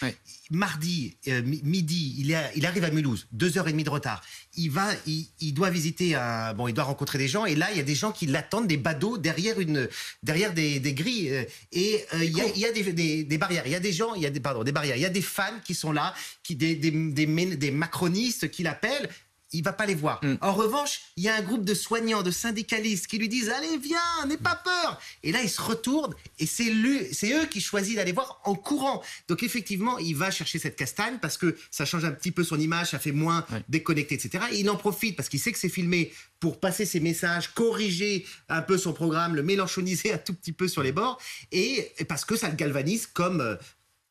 Mardi, 0.50 1.15
euh, 1.28 1.41
midi, 1.43 2.15
il, 2.19 2.65
arrive 2.65 2.84
à 2.84 2.91
Mulhouse, 2.91 3.28
deux 3.32 3.58
heures 3.58 3.67
et 3.67 3.71
demie 3.71 3.84
de 3.84 3.89
retard. 3.89 4.21
Il 4.56 4.69
va, 4.69 4.89
il, 5.06 5.54
doit 5.54 5.69
visiter 5.69 6.15
un, 6.15 6.54
bon, 6.54 6.67
il 6.67 6.74
doit 6.74 6.84
rencontrer 6.84 7.17
des 7.17 7.28
gens, 7.28 7.45
et 7.45 7.56
là, 7.56 7.69
il 7.71 7.78
y 7.78 7.80
a 7.80 7.84
des 7.84 7.95
gens 7.95 8.12
qui 8.12 8.26
l'attendent, 8.26 8.67
des 8.67 8.78
badauds 8.78 9.17
derrière 9.17 9.60
une, 9.60 9.88
derrière 10.24 10.54
des, 10.54 10.80
grilles, 10.93 11.32
euh, 11.32 11.43
et 11.71 12.04
il 12.15 12.38
y, 12.38 12.41
a, 12.41 12.45
il 12.47 12.60
y 12.60 12.65
a 12.65 12.71
des, 12.71 13.24
des, 13.24 13.38
barrières. 13.38 13.63
Il 13.65 13.71
y 13.71 13.76
a 13.76 13.80
des 13.80 13.93
gens, 13.93 14.15
il 14.15 14.21
y 14.21 14.26
a 14.26 14.30
des, 14.30 14.39
pardon, 14.39 14.63
des 14.63 14.71
barrières. 14.71 14.95
Il 14.95 15.02
y 15.02 15.06
a 15.06 15.10
des 15.10 15.21
fans 15.21 15.60
qui 15.63 15.74
sont 15.74 15.91
là, 15.91 16.13
qui, 16.43 16.56
des 16.56 17.71
macronistes 17.71 18.50
qui 18.50 18.63
l'appellent 18.63 19.10
il 19.52 19.64
va 19.64 19.74
pas 19.74 19.86
les 19.86 19.96
voir. 19.96 20.24
Mm. 20.24 20.36
En 20.42 20.54
revanche, 20.54 21.02
il 21.18 21.24
y 21.24 21.30
a 21.30 21.36
un 21.36 21.42
groupe 21.42 21.66
de 21.66 21.74
soignants, 21.74 22.24
de 22.24 22.32
syndicalistes 22.32 23.08
qui 23.08 23.18
lui 23.18 23.30
disent 23.30 23.50
Allez, 23.50 23.78
viens, 23.78 24.26
n'aie 24.28 24.38
pas 24.38 24.56
peur. 24.56 25.00
Et 25.24 25.32
là, 25.32 25.42
il 25.42 25.50
se 25.50 25.62
retourne 25.62 26.14
et 26.40 26.46
c'est 26.46 26.72
eux 26.72 27.46
qui 27.46 27.62
choisissent 27.62 27.96
d'aller 27.96 28.12
voir 28.12 28.42
en 28.46 28.56
courant. 28.56 29.02
Donc, 29.28 29.44
effectivement, 29.44 29.98
il 29.98 30.16
va 30.16 30.32
chercher 30.32 30.60
cette 30.60 30.76
castagne 30.76 31.18
parce 31.22 31.38
que 31.38 31.56
ça 31.70 31.86
change 31.86 32.06
un 32.06 32.12
petit 32.12 32.32
peu 32.32 32.44
son 32.44 32.60
image, 32.60 32.92
ça 32.92 33.00
fait 33.00 33.12
moins 33.12 33.46
déconnecté, 33.70 34.16
etc. 34.16 34.46
Et 34.52 34.60
il 34.60 34.70
en 34.70 34.78
profite 34.78 35.16
parce 35.16 35.30
qu'il 35.30 35.40
sait 35.40 35.52
que 35.52 35.60
c'est 35.60 35.70
filmé 35.70 36.12
pour 36.40 36.60
passer 36.60 36.86
ses 36.86 37.00
messages, 37.00 37.54
corriger 37.54 38.26
un 38.50 38.62
peu 38.62 38.78
son 38.78 38.94
programme, 38.94 39.36
le 39.36 39.44
mélanchoniser 39.44 40.12
un 40.14 40.18
tout 40.18 40.34
petit 40.34 40.54
peu 40.54 40.68
sur 40.68 40.84
les 40.84 40.92
bords, 40.92 41.20
et 41.52 41.92
parce 42.08 42.26
que 42.26 42.36
ça 42.36 42.50
le 42.50 42.56
galvanise 42.56 43.08
comme, 43.08 43.42
euh, 43.42 43.56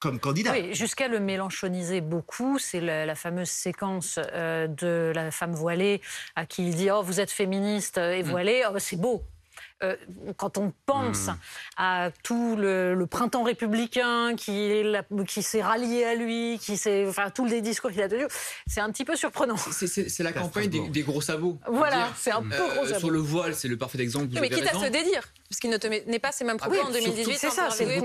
comme 0.00 0.18
candidat. 0.18 0.52
Oui, 0.52 0.74
jusqu'à 0.74 1.08
le 1.08 1.20
mélanchoniser 1.20 2.00
beaucoup. 2.00 2.58
C'est 2.58 2.80
la, 2.80 3.14
fameuse 3.14 3.50
séquence 3.50 4.18
euh, 4.18 4.66
de 4.66 5.12
la 5.14 5.30
femme 5.30 5.52
voilée 5.52 6.00
à 6.34 6.46
qui 6.46 6.66
il 6.66 6.74
dit 6.74 6.90
Oh, 6.90 7.02
vous 7.02 7.20
êtes 7.20 7.30
féministe 7.30 7.98
et 7.98 8.22
mm. 8.22 8.26
voilée, 8.26 8.62
oh, 8.68 8.78
c'est 8.78 8.96
beau. 8.96 9.22
Euh, 9.82 9.96
quand 10.36 10.58
on 10.58 10.74
pense 10.84 11.28
hmm. 11.28 11.36
à 11.78 12.10
tout 12.22 12.54
le, 12.56 13.06
printemps 13.10 13.44
républicain 13.44 14.36
qui, 14.36 14.84
qui 15.26 15.42
s'est 15.42 15.62
rallié 15.62 16.04
à 16.04 16.14
lui, 16.14 16.58
qui 16.60 16.78
enfin 17.08 17.30
tous 17.30 17.46
les 17.46 17.62
discours 17.62 17.90
qu'il 17.90 18.02
a 18.02 18.08
tenus, 18.08 18.26
c'est 18.66 18.80
un 18.80 18.90
petit 18.90 19.06
peu 19.06 19.16
surprenant. 19.16 19.56
C'est 19.56 20.22
la 20.22 20.32
campagne 20.32 20.68
des, 20.68 21.02
gros 21.02 21.22
sabots. 21.22 21.58
Voilà, 21.66 22.10
c'est 22.16 22.30
un 22.30 22.42
peu 22.42 22.48
gros 22.48 22.86
euh, 22.86 22.98
Sur 22.98 23.10
le 23.10 23.18
voile, 23.20 23.54
c'est 23.54 23.68
le 23.68 23.78
parfait 23.78 24.00
exemple. 24.00 24.28
mais 24.38 24.50
quitte 24.50 24.66
à 24.66 24.78
se 24.78 24.86
dédire, 24.86 25.32
parce 25.48 25.60
qu'il 25.60 25.70
ne 25.70 25.78
n'est 26.10 26.18
pas 26.18 26.32
ces 26.32 26.44
mêmes 26.44 26.58
propos 26.58 26.80
en 26.80 26.90
2018. 26.90 27.38
C'est 27.38 27.50
ça, 27.50 27.70
c'est 27.70 27.86
le 27.86 28.02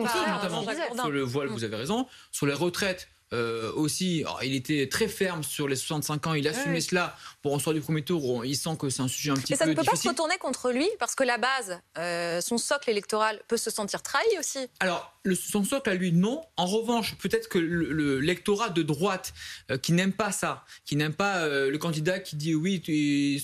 Sur 0.95 1.11
le 1.11 1.21
voile, 1.21 1.47
vous 1.49 1.63
avez 1.63 1.75
raison. 1.75 2.07
Sur 2.31 2.45
les 2.45 2.53
retraites, 2.53 3.09
euh, 3.33 3.71
aussi, 3.73 4.23
il 4.43 4.53
était 4.53 4.87
très 4.87 5.07
ferme 5.07 5.43
sur 5.43 5.67
les 5.67 5.75
65 5.75 6.27
ans, 6.27 6.33
il 6.33 6.47
assumait 6.47 6.81
cela. 6.81 7.15
Pour 7.41 7.53
en 7.53 7.59
sortir 7.59 7.73
du 7.73 7.81
premier 7.81 8.03
tour, 8.03 8.45
il 8.45 8.55
sent 8.55 8.77
que 8.79 8.89
c'est 8.89 9.01
un 9.01 9.07
sujet 9.07 9.31
un 9.31 9.35
petit 9.35 9.43
peu. 9.43 9.53
Mais 9.53 9.57
ça 9.57 9.65
ne 9.65 9.73
peut 9.73 9.83
pas 9.83 9.95
se 9.95 10.07
retourner 10.07 10.37
contre 10.37 10.71
lui, 10.71 10.87
parce 10.99 11.15
que 11.15 11.23
la 11.23 11.37
base, 11.37 11.79
euh, 11.97 12.39
son 12.41 12.57
socle 12.57 12.89
électoral 12.89 13.41
peut 13.47 13.57
se 13.57 13.69
sentir 13.69 14.03
trahi 14.03 14.39
aussi. 14.39 14.59
Alors, 14.79 15.13
le, 15.23 15.35
son 15.35 15.63
socle 15.63 15.89
à 15.89 15.95
lui, 15.95 16.11
non. 16.11 16.41
En 16.55 16.65
revanche, 16.67 17.15
peut-être 17.17 17.49
que 17.49 17.57
le, 17.57 18.19
lectorat 18.19 18.69
de 18.69 18.83
droite, 18.83 19.33
euh, 19.71 19.77
qui 19.77 19.93
n'aime 19.93 20.13
pas 20.13 20.31
ça, 20.31 20.63
qui 20.85 20.95
n'aime 20.95 21.13
pas 21.13 21.47
le 21.47 21.77
candidat 21.77 22.19
qui 22.19 22.35
dit 22.35 22.55
oui, 22.55 22.81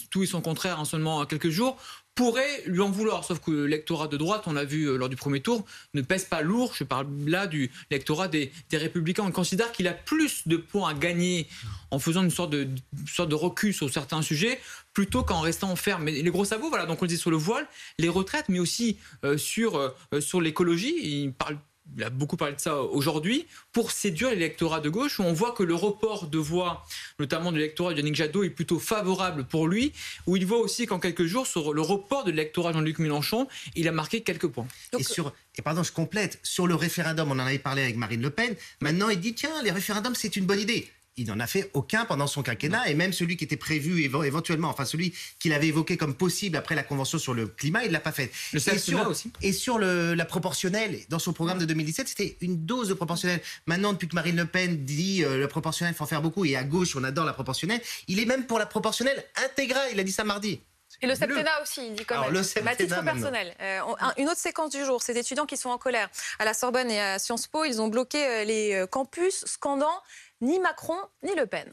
tout 0.09 0.23
est 0.23 0.27
son 0.27 0.41
contraire 0.41 0.79
en 0.79 0.85
seulement 0.85 1.25
quelques 1.25 1.49
jours, 1.49 1.77
pourrait 2.15 2.63
lui 2.65 2.81
en 2.81 2.91
vouloir. 2.91 3.23
Sauf 3.23 3.39
que 3.39 3.51
l'électorat 3.51 4.07
de 4.07 4.17
droite, 4.17 4.43
on 4.45 4.53
l'a 4.53 4.65
vu 4.65 4.85
euh, 4.85 4.97
lors 4.97 5.09
du 5.09 5.15
premier 5.15 5.41
tour, 5.41 5.65
ne 5.93 6.01
pèse 6.01 6.25
pas 6.25 6.41
lourd. 6.41 6.73
Je 6.75 6.83
parle 6.83 7.07
là 7.25 7.47
du 7.47 7.71
lectorat 7.89 8.27
des, 8.27 8.51
Républicains. 8.73 9.23
On 9.23 9.31
considère 9.31 9.71
qu'il 9.71 9.87
a 9.87 9.93
plus 9.93 10.47
de 10.47 10.57
points 10.57 10.89
à 10.89 10.93
gagner 10.93 11.47
en 11.89 11.99
faisant 11.99 12.23
une 12.23 12.31
sorte 12.31 12.51
de, 12.51 13.35
recul 13.35 13.73
sur 13.73 13.91
certains 13.91 14.21
sujets 14.21 14.59
plutôt 14.93 15.23
qu'en 15.23 15.39
restant 15.39 15.75
ferme. 15.75 16.05
Les 16.05 16.23
gros 16.29 16.45
sabots, 16.45 16.69
voilà, 16.69 16.85
donc 16.85 17.01
on 17.01 17.05
le 17.05 17.09
dit 17.09 17.17
sur 17.17 17.31
le 17.31 17.37
voile, 17.37 17.67
les 17.97 18.09
retraites, 18.09 18.49
mais 18.49 18.59
aussi 18.59 18.97
euh, 19.23 19.37
sur, 19.37 19.77
euh, 19.77 20.19
sur 20.19 20.41
l'écologie. 20.41 20.93
Il 21.01 21.33
parle 21.33 21.57
il 21.95 22.03
a 22.03 22.09
beaucoup 22.09 22.37
parlé 22.37 22.55
de 22.55 22.59
ça 22.61 22.81
aujourd'hui, 22.81 23.47
pour 23.71 23.91
séduire 23.91 24.29
l'électorat 24.31 24.79
de 24.79 24.89
gauche, 24.89 25.19
où 25.19 25.23
on 25.23 25.33
voit 25.33 25.51
que 25.51 25.63
le 25.63 25.75
report 25.75 26.27
de 26.27 26.37
voix, 26.37 26.85
notamment 27.19 27.51
de 27.51 27.57
l'électorat 27.57 27.93
de 27.93 27.97
Yannick 27.97 28.15
Jadot, 28.15 28.43
est 28.43 28.49
plutôt 28.49 28.79
favorable 28.79 29.45
pour 29.45 29.67
lui, 29.67 29.93
où 30.27 30.37
il 30.37 30.45
voit 30.45 30.59
aussi 30.59 30.85
qu'en 30.85 30.99
quelques 30.99 31.25
jours, 31.25 31.47
sur 31.47 31.73
le 31.73 31.81
report 31.81 32.23
de 32.23 32.31
l'électorat 32.31 32.73
Jean-Luc 32.73 32.99
Mélenchon, 32.99 33.47
il 33.75 33.87
a 33.87 33.91
marqué 33.91 34.21
quelques 34.21 34.47
points. 34.47 34.67
et 34.97 35.03
sur, 35.03 35.33
et 35.57 35.61
pardon, 35.61 35.83
je 35.83 35.91
complète, 35.91 36.39
sur 36.43 36.67
le 36.67 36.75
référendum, 36.75 37.29
on 37.29 37.35
en 37.35 37.39
avait 37.39 37.59
parlé 37.59 37.83
avec 37.83 37.97
Marine 37.97 38.21
Le 38.21 38.29
Pen, 38.29 38.55
maintenant 38.79 39.09
il 39.09 39.19
dit, 39.19 39.33
tiens, 39.33 39.61
les 39.63 39.71
référendums, 39.71 40.15
c'est 40.15 40.35
une 40.35 40.45
bonne 40.45 40.59
idée 40.59 40.89
il 41.21 41.27
n'en 41.27 41.39
a 41.39 41.47
fait 41.47 41.69
aucun 41.73 42.05
pendant 42.05 42.27
son 42.27 42.43
quinquennat, 42.43 42.89
et 42.89 42.93
même 42.93 43.13
celui 43.13 43.37
qui 43.37 43.43
était 43.43 43.57
prévu 43.57 44.03
éventuellement, 44.03 44.69
enfin 44.69 44.85
celui 44.85 45.13
qu'il 45.39 45.53
avait 45.53 45.67
évoqué 45.67 45.97
comme 45.97 46.13
possible 46.13 46.57
après 46.57 46.75
la 46.75 46.83
Convention 46.83 47.17
sur 47.17 47.33
le 47.33 47.47
climat, 47.47 47.83
il 47.83 47.87
ne 47.87 47.93
l'a 47.93 47.99
pas 47.99 48.11
fait. 48.11 48.31
Le 48.53 48.59
et 48.59 48.77
sur, 48.77 49.07
aussi. 49.07 49.31
Et 49.41 49.53
sur 49.53 49.77
le, 49.77 50.13
la 50.13 50.25
proportionnelle, 50.25 50.99
dans 51.09 51.19
son 51.19 51.33
programme 51.33 51.59
de 51.59 51.65
2017, 51.65 52.07
c'était 52.07 52.37
une 52.41 52.65
dose 52.65 52.89
de 52.89 52.93
proportionnelle. 52.93 53.41
Maintenant, 53.65 53.93
depuis 53.93 54.07
que 54.07 54.15
Marine 54.15 54.35
Le 54.35 54.45
Pen 54.45 54.83
dit 54.85 55.23
euh, 55.23 55.37
le 55.37 55.47
proportionnel, 55.47 55.93
il 55.93 55.97
faut 55.97 56.03
en 56.03 56.07
faire 56.07 56.21
beaucoup, 56.21 56.45
et 56.45 56.55
à 56.55 56.63
gauche, 56.63 56.95
on 56.95 57.03
adore 57.03 57.25
la 57.25 57.33
proportionnelle, 57.33 57.81
il 58.07 58.19
est 58.19 58.25
même 58.25 58.45
pour 58.45 58.59
la 58.59 58.65
proportionnelle 58.65 59.23
intégrale, 59.45 59.89
il 59.93 59.99
a 59.99 60.03
dit 60.03 60.11
ça 60.11 60.23
mardi. 60.23 60.59
Et 61.01 61.07
le 61.07 61.15
septennat 61.15 61.61
aussi, 61.61 61.87
il 61.87 61.93
dit 61.93 62.05
quand 62.05 62.21
même. 62.21 62.31
Le 62.31 62.39
à 62.39 62.75
titre 62.75 63.03
personnel. 63.03 63.55
Euh, 63.61 63.79
une 64.17 64.29
autre 64.29 64.39
séquence 64.39 64.71
du 64.71 64.85
jour, 64.85 65.01
ces 65.01 65.17
étudiants 65.17 65.45
qui 65.45 65.57
sont 65.57 65.69
en 65.69 65.77
colère. 65.77 66.09
À 66.39 66.45
la 66.45 66.53
Sorbonne 66.53 66.91
et 66.91 67.01
à 67.01 67.19
Sciences 67.19 67.47
Po, 67.47 67.63
ils 67.63 67.81
ont 67.81 67.87
bloqué 67.87 68.25
euh, 68.25 68.43
les 68.43 68.85
campus, 68.91 69.43
scandant 69.45 70.01
ni 70.41 70.59
Macron 70.59 70.97
ni 71.23 71.33
Le 71.35 71.45
Pen 71.45 71.71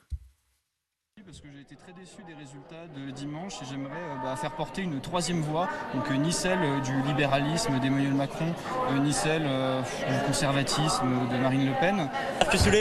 parce 1.29 1.43
que 1.43 1.49
j'ai 1.55 1.61
été 1.61 1.77
très 1.77 1.93
déçu 1.93 2.23
des 2.27 2.33
résultats 2.33 2.87
de 2.97 3.11
dimanche 3.11 3.61
et 3.61 3.67
j'aimerais 3.67 4.01
euh, 4.01 4.17
bah, 4.23 4.35
faire 4.35 4.53
porter 4.53 4.81
une 4.81 4.99
troisième 4.99 5.43
voix, 5.43 5.69
donc 5.95 6.11
euh, 6.11 6.15
ni 6.15 6.33
celle 6.33 6.59
euh, 6.63 6.81
du 6.81 7.03
libéralisme 7.03 7.79
d'Emmanuel 7.81 8.15
Macron, 8.15 8.55
ni 9.03 9.13
celle 9.13 9.43
du 9.43 10.27
conservatisme 10.27 11.29
de 11.31 11.37
Marine 11.37 11.67
Le 11.67 11.75
Pen. 11.79 12.09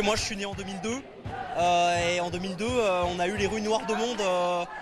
moi 0.01 0.15
je 0.15 0.21
suis 0.21 0.38
né 0.38 0.45
en 0.45 0.53
2002 0.53 0.89
et 2.13 2.21
en 2.21 2.29
2002 2.29 2.65
on 3.13 3.19
a 3.19 3.27
eu 3.27 3.36
les 3.36 3.47
rues 3.47 3.62
noires 3.62 3.86
de 3.86 3.93
monde 3.93 4.21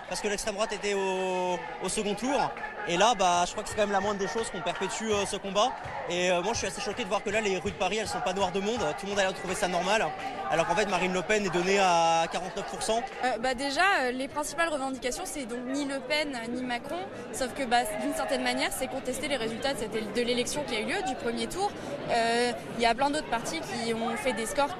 parce 0.08 0.20
que 0.20 0.28
l'extrême 0.28 0.54
droite 0.54 0.72
était 0.72 0.94
au 0.94 1.88
second 1.88 2.14
tour 2.14 2.38
et 2.88 2.96
là, 2.96 3.14
bah, 3.18 3.42
je 3.46 3.50
crois 3.50 3.64
que 3.64 3.68
c'est 3.68 3.74
quand 3.74 3.82
même 3.82 3.92
la 3.92 4.00
moindre 4.00 4.20
des 4.20 4.28
choses 4.28 4.48
qu'on 4.50 4.60
perpétue 4.60 5.10
euh, 5.10 5.26
ce 5.26 5.36
combat. 5.36 5.72
Et 6.08 6.30
euh, 6.30 6.40
moi, 6.40 6.52
je 6.52 6.58
suis 6.58 6.66
assez 6.68 6.80
choqué 6.80 7.02
de 7.02 7.08
voir 7.08 7.22
que 7.22 7.30
là, 7.30 7.40
les 7.40 7.58
rues 7.58 7.72
de 7.72 7.76
Paris, 7.76 7.96
elles 7.96 8.06
sont 8.06 8.20
pas 8.20 8.32
noires 8.32 8.52
de 8.52 8.60
monde. 8.60 8.78
Tout 8.98 9.06
le 9.06 9.10
monde 9.10 9.18
a 9.18 9.22
l'air 9.22 9.32
de 9.32 9.38
trouver 9.38 9.56
ça 9.56 9.66
normal. 9.66 10.06
Alors 10.52 10.68
qu'en 10.68 10.76
fait, 10.76 10.86
Marine 10.86 11.12
Le 11.12 11.22
Pen 11.22 11.44
est 11.44 11.50
donnée 11.50 11.80
à 11.80 12.26
49%. 12.32 13.02
Euh, 13.24 13.38
bah, 13.40 13.54
déjà, 13.54 14.12
les 14.12 14.28
principales 14.28 14.68
revendications, 14.68 15.24
c'est 15.26 15.46
donc 15.46 15.58
ni 15.66 15.84
Le 15.84 15.98
Pen 15.98 16.38
ni 16.50 16.62
Macron. 16.62 16.98
Sauf 17.32 17.54
que 17.54 17.64
bah, 17.64 17.78
d'une 18.02 18.14
certaine 18.14 18.44
manière, 18.44 18.70
c'est 18.70 18.86
contester 18.86 19.26
les 19.26 19.36
résultats 19.36 19.74
de 19.74 20.22
l'élection 20.22 20.62
qui 20.68 20.76
a 20.76 20.80
eu 20.80 20.84
lieu, 20.84 21.02
du 21.08 21.16
premier 21.16 21.48
tour. 21.48 21.72
Il 22.76 22.82
y 22.82 22.86
a 22.86 22.94
plein 22.94 23.10
d'autres 23.10 23.30
partis 23.30 23.60
qui 23.60 23.92
ont 23.94 24.16
fait 24.16 24.32
des 24.32 24.46
scores 24.46 24.76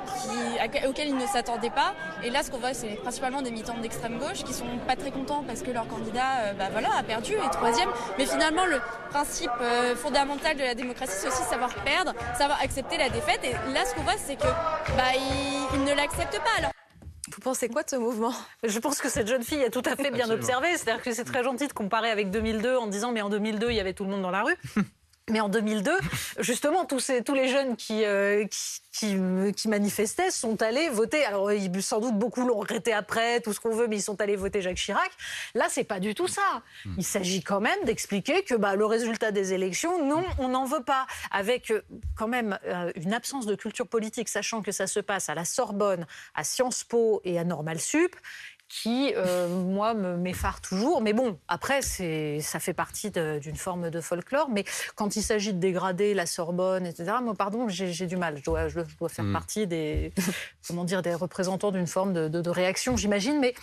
auxquels 0.87 1.09
ils 1.09 1.17
ne 1.17 1.27
s'attendaient 1.27 1.71
pas. 1.71 1.95
Et 2.23 2.31
là, 2.31 2.45
ce 2.45 2.53
qu'on 2.53 2.59
voit, 2.59 2.75
c'est 2.75 3.01
principalement 3.03 3.43
des 3.43 3.51
militants 3.51 3.77
d'extrême 3.83 4.19
gauche 4.19 4.45
qui 4.45 4.55
sont 4.55 4.79
pas 4.87 4.95
très 4.95 5.11
contents 5.11 5.43
parce 5.45 5.63
que 5.63 5.73
leur 5.73 5.89
candidat 5.89 6.53
bah, 6.57 6.67
a 6.97 7.03
perdu 7.03 7.33
et 7.33 7.51
troisième. 7.51 7.89
Mais 8.19 8.27
finalement, 8.27 8.67
le 8.67 8.79
principe 9.11 9.51
euh, 9.61 9.97
fondamental 9.97 10.57
de 10.57 10.63
la 10.63 10.75
démocratie, 10.75 11.15
c'est 11.17 11.29
aussi 11.29 11.43
savoir 11.45 11.75
perdre, 11.85 12.13
savoir 12.37 12.61
accepter 12.63 12.97
la 12.99 13.09
défaite. 13.09 13.41
Et 13.45 13.53
là, 13.73 13.85
ce 13.85 13.95
qu'on 13.95 14.03
voit, 14.03 14.17
c'est 14.17 14.37
que 14.37 14.49
bah, 14.97 15.13
il, 15.75 15.85
ne 15.85 15.95
l'accepte 15.95 16.39
pas. 16.39 16.59
Alors. 16.59 16.71
Vous 17.33 17.41
pensez 17.41 17.69
quoi 17.69 17.83
de 17.83 17.91
ce 17.91 17.97
mouvement? 17.97 18.33
Je 18.65 18.79
pense 18.79 19.01
que 19.01 19.09
cette 19.09 19.27
jeune 19.27 19.43
fille 19.43 19.63
a 19.65 19.71
tout 19.71 19.83
à 19.85 19.97
fait 19.97 20.11
bien 20.11 20.31
observé. 20.31 20.77
C'est-à-dire 20.77 21.03
que 21.03 21.13
c'est 21.13 21.25
très 21.25 21.43
gentil 21.43 21.67
de 21.69 21.73
comparer 21.73 22.11
avec 22.11 22.31
2002 22.31 22.77
en 22.77 22.87
disant 22.87 23.13
mais 23.13 23.23
en 23.23 23.29
2002 23.29 23.71
il 23.71 23.77
y 23.77 23.81
avait 23.81 23.93
tout 23.93 24.05
le 24.05 24.11
monde 24.11 24.23
dans 24.23 24.31
la 24.31 24.43
rue. 24.43 24.57
Mais 25.29 25.41
en 25.41 25.49
2002, 25.49 25.91
justement, 26.39 26.85
tous, 26.85 27.01
ces, 27.01 27.25
tous 27.25 27.35
les 27.35 27.49
jeunes 27.49 27.75
qui, 27.75 28.05
euh, 28.05 28.45
qui, 28.93 29.17
qui, 29.57 29.69
manifestaient 29.69 30.31
sont 30.31 30.63
allés 30.63 30.89
voter. 30.89 31.25
Alors, 31.25 31.51
sans 31.81 32.01
doute 32.01 32.15
beaucoup 32.17 32.47
l'ont 32.47 32.59
regretté 32.59 32.93
après, 32.93 33.41
tout 33.41 33.53
ce 33.53 33.59
qu'on 33.59 33.75
veut, 33.75 33.89
mais 33.89 33.97
ils 33.97 34.03
sont 34.03 34.21
allés 34.21 34.37
voter 34.37 34.63
Jacques 34.63 34.77
Chirac. 34.77 35.11
Là, 35.55 35.67
c'est 35.69 35.83
pas 35.83 35.99
du 35.99 36.15
tout 36.15 36.29
ça. 36.29 36.63
Hmm. 36.85 36.95
Il 36.99 37.05
s'agit 37.05 37.43
quand 37.43 37.61
même 37.61 37.79
d'expliquer 37.85 38.45
que 38.45 38.55
bah, 38.55 38.77
le 38.77 38.87
résultat 38.87 39.33
des 39.33 39.53
élections, 39.53 40.05
non, 40.05 40.25
on 40.39 40.49
n'en 40.49 40.65
veut 40.65 40.85
pas. 40.85 41.09
Avec 41.33 41.73
euh, 41.73 41.83
quand 42.15 42.29
même 42.29 42.57
euh, 42.65 42.93
une 42.95 43.13
absence 43.13 43.47
de 43.47 43.57
culture 43.57 43.89
politique, 43.89 44.29
sachant 44.29 44.63
que 44.63 44.71
ça 44.71 44.87
se 44.87 45.01
passe 45.01 45.29
à 45.29 45.35
la 45.35 45.45
Sorbonne, 45.45 46.07
à 46.37 46.45
Sciences 46.45 46.85
Po 46.85 47.21
et 47.25 47.37
à 47.37 47.43
Normal 47.43 47.81
Sup 47.81 48.15
qui, 48.69 49.13
euh, 49.17 49.49
moi, 49.49 49.95
m'effare 49.95 50.61
toujours. 50.61 51.01
Mais 51.01 51.13
bon, 51.13 51.39
après, 51.49 51.83
ça 51.83 52.61
fait 52.61 52.75
partie 52.75 53.11
d'une 53.11 53.57
forme 53.57 53.91
de 53.91 54.01
folklore. 54.01 54.49
Mais 54.51 54.65
quand 54.95 55.17
il 55.17 55.23
s'agit 55.23 55.53
de 55.53 55.59
dégrader 55.59 56.15
la 56.15 56.27
Sorbonne, 56.27 56.87
etc., 56.87 57.13
moi, 57.23 57.35
pardon, 57.35 57.69
j'ai 57.69 58.07
du 58.07 58.17
mal. 58.17 58.39
Je 58.39 58.45
dois, 58.45 58.69
je 58.69 58.81
dois 58.99 59.09
faire 59.09 59.25
mm. 59.25 59.33
partie 59.33 59.67
des, 59.67 60.13
comment 60.67 60.85
dire, 60.85 61.03
des 61.03 61.15
représentants 61.15 61.71
d'une 61.71 61.87
forme 61.87 62.13
de, 62.13 62.29
de, 62.29 62.51
réaction, 62.51 62.97
j'imagine. 62.97 63.39
Mais 63.39 63.55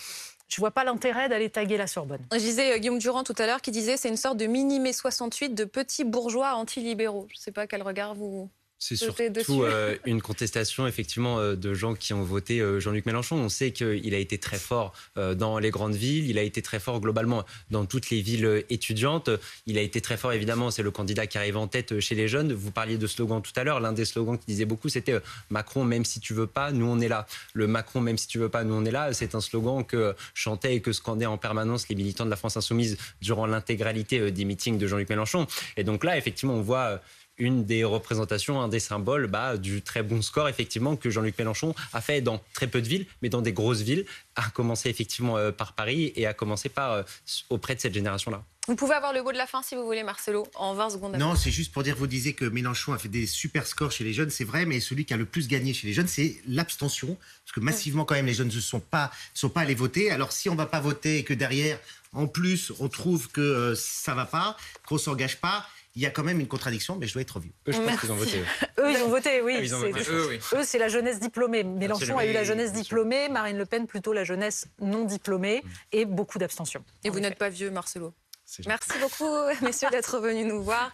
je 0.47 0.57
vois 0.57 0.71
pas 0.71 0.83
l'intérêt 0.83 1.29
d'aller 1.29 1.49
taguer 1.49 1.77
la 1.77 1.87
Sorbonne. 1.87 2.21
Je 2.31 2.37
disais 2.37 2.73
euh, 2.73 2.77
Guillaume 2.77 2.99
Durand 2.99 3.23
tout 3.23 3.35
à 3.37 3.45
l'heure 3.45 3.61
qui 3.61 3.71
disait 3.71 3.97
c'est 3.97 4.09
une 4.09 4.17
sorte 4.17 4.37
de 4.37 4.45
mini-mai 4.45 4.93
68 4.93 5.49
de 5.49 5.65
petits 5.65 6.03
bourgeois 6.03 6.53
anti-libéraux. 6.55 7.27
Je 7.29 7.37
ne 7.37 7.41
sais 7.41 7.51
pas 7.51 7.67
quel 7.67 7.81
regard 7.81 8.13
vous 8.13 8.49
c'est 8.83 8.97
surtout 8.97 9.63
euh, 9.63 9.95
une 10.05 10.21
contestation 10.21 10.85
effectivement 10.85 11.39
euh, 11.39 11.55
de 11.55 11.73
gens 11.73 11.93
qui 11.93 12.13
ont 12.13 12.23
voté 12.23 12.59
euh, 12.59 12.81
Jean-Luc 12.81 13.05
Mélenchon. 13.05 13.37
On 13.37 13.47
sait 13.47 13.71
qu'il 13.71 14.13
a 14.13 14.17
été 14.17 14.37
très 14.37 14.57
fort 14.57 14.93
dans 15.15 15.59
les 15.59 15.69
grandes 15.69 15.95
villes, 15.95 16.29
il 16.29 16.37
a 16.37 16.41
été 16.41 16.61
très 16.61 16.79
fort 16.79 16.99
globalement 16.99 17.45
dans 17.71 17.85
toutes 17.85 18.09
les 18.09 18.21
villes 18.21 18.65
étudiantes. 18.69 19.29
Il 19.65 19.77
a 19.77 19.81
été 19.81 20.01
très 20.01 20.17
fort 20.17 20.33
évidemment, 20.33 20.71
c'est 20.71 20.83
le 20.83 20.91
candidat 20.91 21.27
qui 21.27 21.37
arrive 21.37 21.57
en 21.57 21.67
tête 21.67 21.99
chez 21.99 22.15
les 22.15 22.27
jeunes. 22.27 22.51
Vous 22.51 22.71
parliez 22.71 22.97
de 22.97 23.07
slogan 23.07 23.41
tout 23.41 23.51
à 23.55 23.63
l'heure. 23.63 23.79
L'un 23.79 23.93
des 23.93 24.05
slogans 24.05 24.37
qui 24.37 24.45
disait 24.47 24.65
beaucoup, 24.65 24.89
c'était 24.89 25.19
Macron 25.49 25.85
même 25.85 26.03
si 26.03 26.19
tu 26.19 26.33
veux 26.33 26.47
pas, 26.47 26.71
nous 26.71 26.85
on 26.85 26.99
est 26.99 27.07
là. 27.07 27.25
Le 27.53 27.67
Macron 27.67 28.01
même 28.01 28.17
si 28.17 28.27
tu 28.27 28.37
veux 28.39 28.49
pas, 28.49 28.63
nous 28.63 28.73
on 28.73 28.83
est 28.85 28.91
là. 28.91 29.13
C'est 29.13 29.35
un 29.35 29.41
slogan 29.41 29.85
que 29.85 30.15
chantaient 30.33 30.75
et 30.75 30.81
que 30.81 30.91
scandaient 30.91 31.25
en 31.25 31.37
permanence 31.37 31.87
les 31.87 31.95
militants 31.95 32.25
de 32.25 32.29
la 32.29 32.35
France 32.35 32.57
insoumise 32.57 32.97
durant 33.21 33.45
l'intégralité 33.45 34.31
des 34.31 34.45
meetings 34.45 34.77
de 34.77 34.87
Jean-Luc 34.87 35.09
Mélenchon. 35.09 35.47
Et 35.77 35.83
donc 35.83 36.03
là, 36.03 36.17
effectivement, 36.17 36.55
on 36.55 36.61
voit 36.61 37.01
une 37.37 37.65
des 37.65 37.83
représentations, 37.83 38.61
un 38.61 38.67
des 38.67 38.79
symboles 38.79 39.27
bah, 39.27 39.57
du 39.57 39.81
très 39.81 40.03
bon 40.03 40.21
score 40.21 40.49
effectivement 40.49 40.95
que 40.95 41.09
Jean-Luc 41.09 41.37
Mélenchon 41.37 41.73
a 41.93 42.01
fait 42.01 42.21
dans 42.21 42.41
très 42.53 42.67
peu 42.67 42.81
de 42.81 42.87
villes, 42.87 43.05
mais 43.21 43.29
dans 43.29 43.41
des 43.41 43.53
grosses 43.53 43.81
villes, 43.81 44.05
à 44.35 44.49
commencer 44.49 44.89
effectivement 44.89 45.37
euh, 45.37 45.51
par 45.51 45.73
Paris 45.73 46.13
et 46.15 46.27
à 46.27 46.33
commencer 46.33 46.69
par 46.69 46.91
euh, 46.91 47.03
auprès 47.49 47.75
de 47.75 47.79
cette 47.79 47.93
génération-là. 47.93 48.43
Vous 48.67 48.77
pouvez 48.77 48.93
avoir 48.93 49.11
le 49.11 49.21
mot 49.21 49.33
de 49.33 49.37
la 49.37 49.45
fin 49.45 49.61
si 49.61 49.75
vous 49.75 49.83
voulez, 49.83 50.03
Marcelo, 50.03 50.47
en 50.55 50.73
20 50.73 50.91
secondes. 50.91 51.17
Non, 51.17 51.35
c'est 51.35 51.51
juste 51.51 51.73
pour 51.73 51.83
dire, 51.83 51.97
vous 51.97 52.07
disiez 52.07 52.31
que 52.31 52.45
Mélenchon 52.45 52.93
a 52.93 52.97
fait 52.97 53.09
des 53.09 53.27
super 53.27 53.67
scores 53.67 53.91
chez 53.91 54.05
les 54.05 54.13
jeunes, 54.13 54.29
c'est 54.29 54.45
vrai, 54.45 54.65
mais 54.65 54.79
celui 54.79 55.03
qui 55.03 55.13
a 55.13 55.17
le 55.17 55.25
plus 55.25 55.49
gagné 55.49 55.73
chez 55.73 55.85
les 55.85 55.91
jeunes, 55.91 56.07
c'est 56.07 56.37
l'abstention, 56.47 57.17
parce 57.43 57.51
que 57.53 57.59
massivement 57.59 58.05
quand 58.05 58.15
même 58.15 58.25
les 58.25 58.33
jeunes 58.33 58.47
ne 58.47 58.61
sont 58.61 58.79
pas, 58.79 59.11
sont 59.33 59.49
pas 59.49 59.61
allés 59.61 59.75
voter. 59.75 60.11
Alors 60.11 60.31
si 60.31 60.47
on 60.47 60.53
ne 60.53 60.57
va 60.57 60.65
pas 60.65 60.79
voter 60.79 61.17
et 61.17 61.23
que 61.25 61.33
derrière, 61.33 61.77
en 62.13 62.27
plus, 62.27 62.71
on 62.79 62.87
trouve 62.87 63.27
que 63.29 63.41
euh, 63.41 63.75
ça 63.75 64.13
va 64.13 64.25
pas, 64.25 64.55
qu'on 64.87 64.97
s'engage 64.97 65.41
pas, 65.41 65.67
il 65.95 66.01
y 66.01 66.05
a 66.05 66.09
quand 66.09 66.23
même 66.23 66.39
une 66.39 66.47
contradiction, 66.47 66.95
mais 66.95 67.07
je 67.07 67.13
dois 67.13 67.21
être 67.21 67.35
revu. 67.35 67.51
Eux, 67.67 67.71
je 67.71 67.79
pense 67.79 67.99
qu'ils 67.99 68.11
ont 68.11 68.15
voté. 68.15 68.39
Eux, 68.79 68.91
ils 68.91 69.03
ont 69.03 69.09
voté, 69.09 69.41
oui. 69.41 69.69
Ah, 69.71 70.55
eux, 70.55 70.63
c'est 70.63 70.79
la 70.79 70.87
jeunesse 70.87 71.19
diplômée. 71.19 71.63
Mélenchon 71.63 72.17
a 72.17 72.25
eu 72.25 72.33
la 72.33 72.43
jeunesse 72.43 72.73
diplômée, 72.73 73.29
Marine 73.29 73.57
Le 73.57 73.65
Pen 73.65 73.85
plutôt 73.85 74.11
la 74.11 74.23
jeunesse 74.23 74.67
non 74.79 75.05
diplômée 75.05 75.61
mm. 75.63 75.69
et 75.91 76.05
beaucoup 76.05 76.39
d'abstention. 76.39 76.83
Et 77.03 77.09
vous 77.09 77.19
n'êtes 77.19 77.37
pas 77.37 77.49
vieux, 77.49 77.69
Marcelo. 77.69 78.13
Merci 78.67 78.91
beaucoup, 78.99 79.33
messieurs, 79.65 79.89
d'être 79.89 80.19
venus 80.19 80.45
nous 80.45 80.61
voir. 80.61 80.93